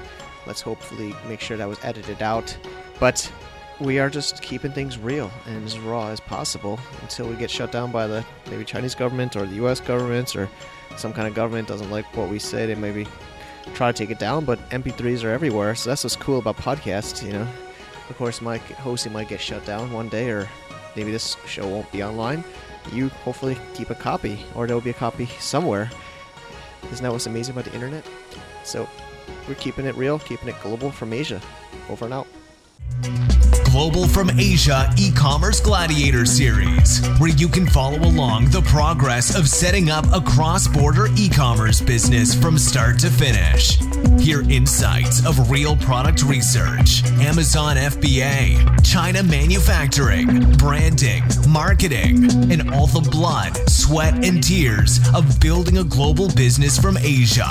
Let's 0.46 0.60
hopefully 0.60 1.14
make 1.26 1.40
sure 1.40 1.56
that 1.56 1.68
was 1.68 1.78
edited 1.82 2.20
out. 2.20 2.56
But 3.00 3.30
we 3.80 3.98
are 3.98 4.10
just 4.10 4.42
keeping 4.42 4.72
things 4.72 4.98
real 4.98 5.30
and 5.46 5.64
as 5.64 5.78
raw 5.78 6.08
as 6.08 6.20
possible 6.20 6.78
until 7.02 7.28
we 7.28 7.36
get 7.36 7.50
shut 7.50 7.72
down 7.72 7.90
by 7.90 8.06
the 8.06 8.24
maybe 8.50 8.64
Chinese 8.64 8.94
government 8.94 9.36
or 9.36 9.46
the 9.46 9.64
US 9.64 9.80
government 9.80 10.36
or 10.36 10.48
some 10.96 11.12
kind 11.12 11.26
of 11.26 11.34
government 11.34 11.68
doesn't 11.68 11.90
like 11.90 12.04
what 12.16 12.28
we 12.28 12.38
say. 12.38 12.66
They 12.66 12.74
maybe 12.74 13.06
try 13.74 13.90
to 13.90 13.96
take 13.96 14.10
it 14.10 14.18
down, 14.18 14.44
but 14.44 14.58
MP3s 14.70 15.24
are 15.24 15.30
everywhere, 15.30 15.74
so 15.74 15.90
that's 15.90 16.04
what's 16.04 16.16
cool 16.16 16.38
about 16.38 16.56
podcasts, 16.56 17.24
you 17.24 17.32
know. 17.32 17.48
Of 18.10 18.16
course, 18.18 18.42
my 18.42 18.58
hosting 18.58 19.12
might 19.12 19.28
get 19.28 19.40
shut 19.40 19.64
down 19.64 19.92
one 19.92 20.08
day, 20.08 20.30
or 20.30 20.48
maybe 20.94 21.10
this 21.10 21.36
show 21.46 21.66
won't 21.66 21.90
be 21.90 22.04
online. 22.04 22.44
You 22.92 23.08
hopefully 23.08 23.56
keep 23.74 23.90
a 23.90 23.94
copy, 23.94 24.38
or 24.54 24.66
there'll 24.66 24.80
be 24.80 24.90
a 24.90 24.94
copy 24.94 25.26
somewhere. 25.38 25.90
Isn't 26.92 27.02
that 27.02 27.12
what's 27.12 27.26
amazing 27.26 27.54
about 27.54 27.64
the 27.64 27.74
internet? 27.74 28.04
So, 28.62 28.88
we're 29.48 29.54
keeping 29.54 29.86
it 29.86 29.94
real, 29.96 30.18
keeping 30.18 30.48
it 30.48 30.56
global 30.62 30.90
from 30.90 31.12
Asia. 31.12 31.40
Over 31.88 32.04
and 32.04 32.14
out. 32.14 32.26
Global 33.74 34.06
from 34.06 34.30
Asia 34.38 34.88
e-commerce 34.96 35.58
gladiator 35.58 36.24
series, 36.24 37.04
where 37.18 37.30
you 37.30 37.48
can 37.48 37.66
follow 37.66 37.98
along 37.98 38.50
the 38.50 38.62
progress 38.62 39.34
of 39.34 39.48
setting 39.48 39.90
up 39.90 40.04
a 40.12 40.20
cross-border 40.20 41.08
e-commerce 41.16 41.80
business 41.80 42.36
from 42.36 42.56
start 42.56 43.00
to 43.00 43.10
finish. 43.10 43.80
Hear 44.20 44.48
insights 44.48 45.26
of 45.26 45.50
real 45.50 45.76
product 45.76 46.22
research, 46.22 47.02
Amazon 47.18 47.74
FBA, 47.74 48.84
China 48.84 49.24
manufacturing, 49.24 50.52
branding, 50.52 51.24
marketing, 51.48 52.30
and 52.52 52.72
all 52.72 52.86
the 52.86 53.00
blood, 53.10 53.56
sweat, 53.68 54.24
and 54.24 54.40
tears 54.40 55.00
of 55.12 55.40
building 55.40 55.78
a 55.78 55.84
global 55.84 56.28
business 56.36 56.78
from 56.78 56.96
Asia. 56.98 57.50